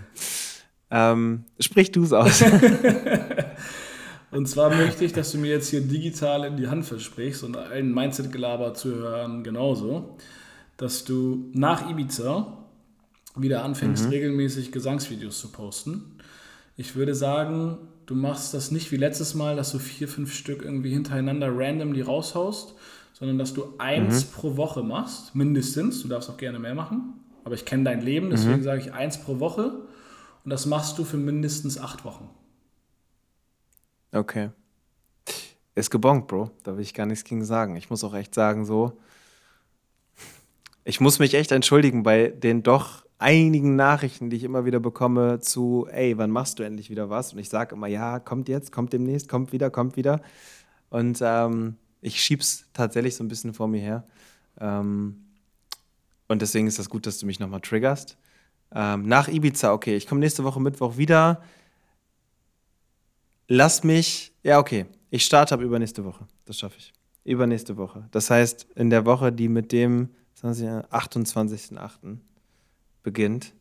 [0.92, 2.42] Ähm, sprich du es aus.
[4.32, 7.56] Und zwar möchte ich, dass du mir jetzt hier digital in die Hand versprichst und
[7.56, 10.16] allen Mindset-Gelaber zuhören genauso,
[10.76, 12.58] dass du nach Ibiza
[13.36, 14.10] wieder anfängst, Mhm.
[14.10, 16.16] regelmäßig Gesangsvideos zu posten.
[16.76, 17.78] Ich würde sagen,
[18.10, 21.94] du machst das nicht wie letztes Mal, dass du vier, fünf Stück irgendwie hintereinander random
[21.94, 22.74] die raushaust,
[23.12, 24.30] sondern dass du eins Mhm.
[24.32, 26.02] pro Woche machst, mindestens.
[26.02, 28.64] Du darfst auch gerne mehr machen, aber ich kenne dein Leben, deswegen Mhm.
[28.64, 29.86] sage ich eins pro Woche
[30.44, 32.28] und das machst du für mindestens acht Wochen.
[34.12, 34.50] Okay.
[35.76, 36.50] Ist gebongt, Bro.
[36.64, 37.76] Da will ich gar nichts gegen sagen.
[37.76, 38.98] Ich muss auch echt sagen, so.
[40.84, 45.40] Ich muss mich echt entschuldigen bei den doch einigen Nachrichten, die ich immer wieder bekomme
[45.40, 47.32] zu, ey, wann machst du endlich wieder was?
[47.34, 50.22] Und ich sage immer, ja, kommt jetzt, kommt demnächst, kommt wieder, kommt wieder.
[50.88, 54.06] Und ähm, ich schieb's tatsächlich so ein bisschen vor mir her.
[54.58, 55.26] Ähm,
[56.28, 58.16] und deswegen ist das gut, dass du mich nochmal triggerst.
[58.72, 61.42] Ähm, nach Ibiza, okay, ich komme nächste Woche Mittwoch wieder.
[63.48, 66.26] Lass mich, ja, okay, ich starte ab übernächste Woche.
[66.46, 66.92] Das schaffe ich.
[67.24, 68.08] Übernächste Woche.
[68.12, 72.18] Das heißt, in der Woche, die mit dem 20, 28.08.
[73.02, 73.52] beginnt,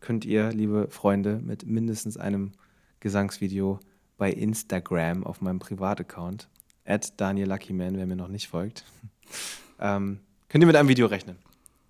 [0.00, 2.52] könnt ihr, liebe Freunde, mit mindestens einem
[3.00, 3.80] Gesangsvideo
[4.16, 6.48] bei Instagram auf meinem Privataccount,
[6.84, 8.84] at Daniel Luckyman, wer mir noch nicht folgt,
[9.80, 11.36] ähm, könnt ihr mit einem Video rechnen.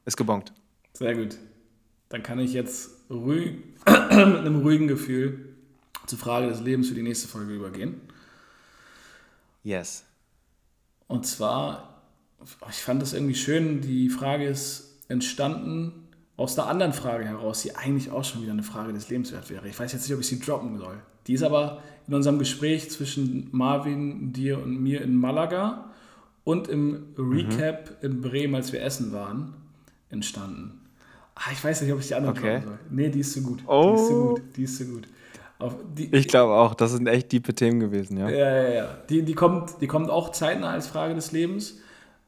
[0.04, 0.52] Ist gebongt.
[0.92, 1.36] Sehr gut.
[2.08, 5.54] Dann kann ich jetzt ruhig, mit einem ruhigen Gefühl
[6.06, 8.00] zur Frage des Lebens für die nächste Folge übergehen.
[9.62, 10.04] Yes.
[11.06, 12.02] Und zwar,
[12.68, 16.03] ich fand das irgendwie schön, die Frage ist entstanden
[16.36, 19.50] aus der anderen Frage heraus, die eigentlich auch schon wieder eine Frage des Lebens wert
[19.50, 19.68] wäre.
[19.68, 20.96] Ich weiß jetzt nicht, ob ich sie droppen soll.
[21.26, 25.90] Die ist aber in unserem Gespräch zwischen Marvin, dir und mir in Malaga
[26.42, 29.54] und im Recap in Bremen, als wir essen waren,
[30.10, 30.80] entstanden.
[31.36, 32.52] Ah, ich weiß nicht, ob ich die andere Okay.
[32.54, 32.78] droppen soll.
[32.90, 33.60] Nee, die ist zu gut.
[33.60, 33.96] Die ist Oh.
[33.96, 34.42] zu gut.
[34.56, 35.08] Die ist zu gut.
[35.58, 38.28] Auf, die, Ich glaube auch, das sind echt diepe Themen gewesen, ja.
[38.28, 38.98] ja, ja, ja.
[39.08, 41.78] Die, die, kommt, die kommt auch zeitnah als Frage des Lebens.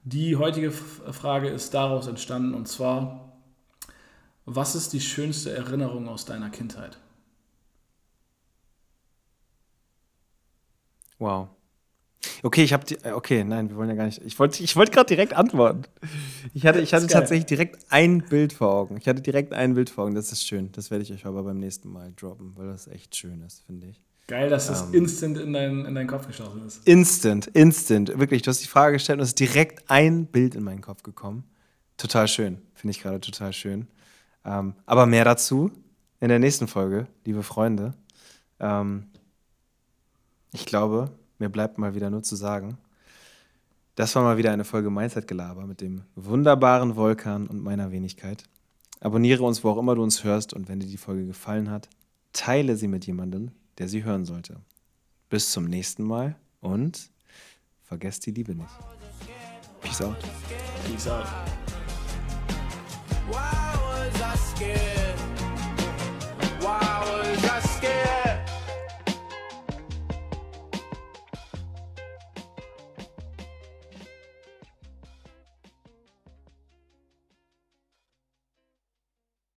[0.04, 3.25] Die heutige Frage ist daraus entstanden und zwar,
[4.46, 6.98] was ist die schönste Erinnerung aus deiner Kindheit?
[11.18, 11.48] Wow.
[12.42, 12.96] Okay, ich habe die.
[12.96, 14.20] äh, Okay, nein, wir wollen ja gar nicht.
[14.24, 15.82] Ich wollte ich wollte gerade direkt antworten.
[16.54, 18.96] Ich hatte, ich hatte tatsächlich direkt ein Bild vor Augen.
[18.98, 20.14] Ich hatte direkt ein Bild vor Augen.
[20.14, 20.70] Das ist schön.
[20.72, 23.88] Das werde ich euch aber beim nächsten Mal droppen, weil das echt schön ist, finde
[23.88, 24.02] ich.
[24.26, 24.94] Geil, dass das Ähm.
[24.94, 26.86] instant in, dein, in deinen Kopf geschossen ist.
[26.86, 28.18] Instant, instant.
[28.18, 31.02] Wirklich, du hast die Frage gestellt und es ist direkt ein Bild in meinen Kopf
[31.04, 31.44] gekommen.
[31.96, 32.60] Total schön.
[32.74, 33.86] Finde ich gerade total schön.
[34.46, 35.72] Ähm, aber mehr dazu
[36.20, 37.94] in der nächsten Folge, liebe Freunde.
[38.60, 39.08] Ähm,
[40.52, 42.78] ich glaube, mir bleibt mal wieder nur zu sagen,
[43.96, 48.44] das war mal wieder eine Folge Mindset-Gelaber mit dem wunderbaren Volkan und meiner Wenigkeit.
[49.00, 51.88] Abonniere uns, wo auch immer du uns hörst und wenn dir die Folge gefallen hat,
[52.32, 54.60] teile sie mit jemandem, der sie hören sollte.
[55.28, 57.10] Bis zum nächsten Mal und
[57.82, 58.70] vergesst die Liebe nicht.
[59.80, 60.16] Peace out.
[60.86, 61.26] Peace out.
[64.10, 64.95] cause I scared.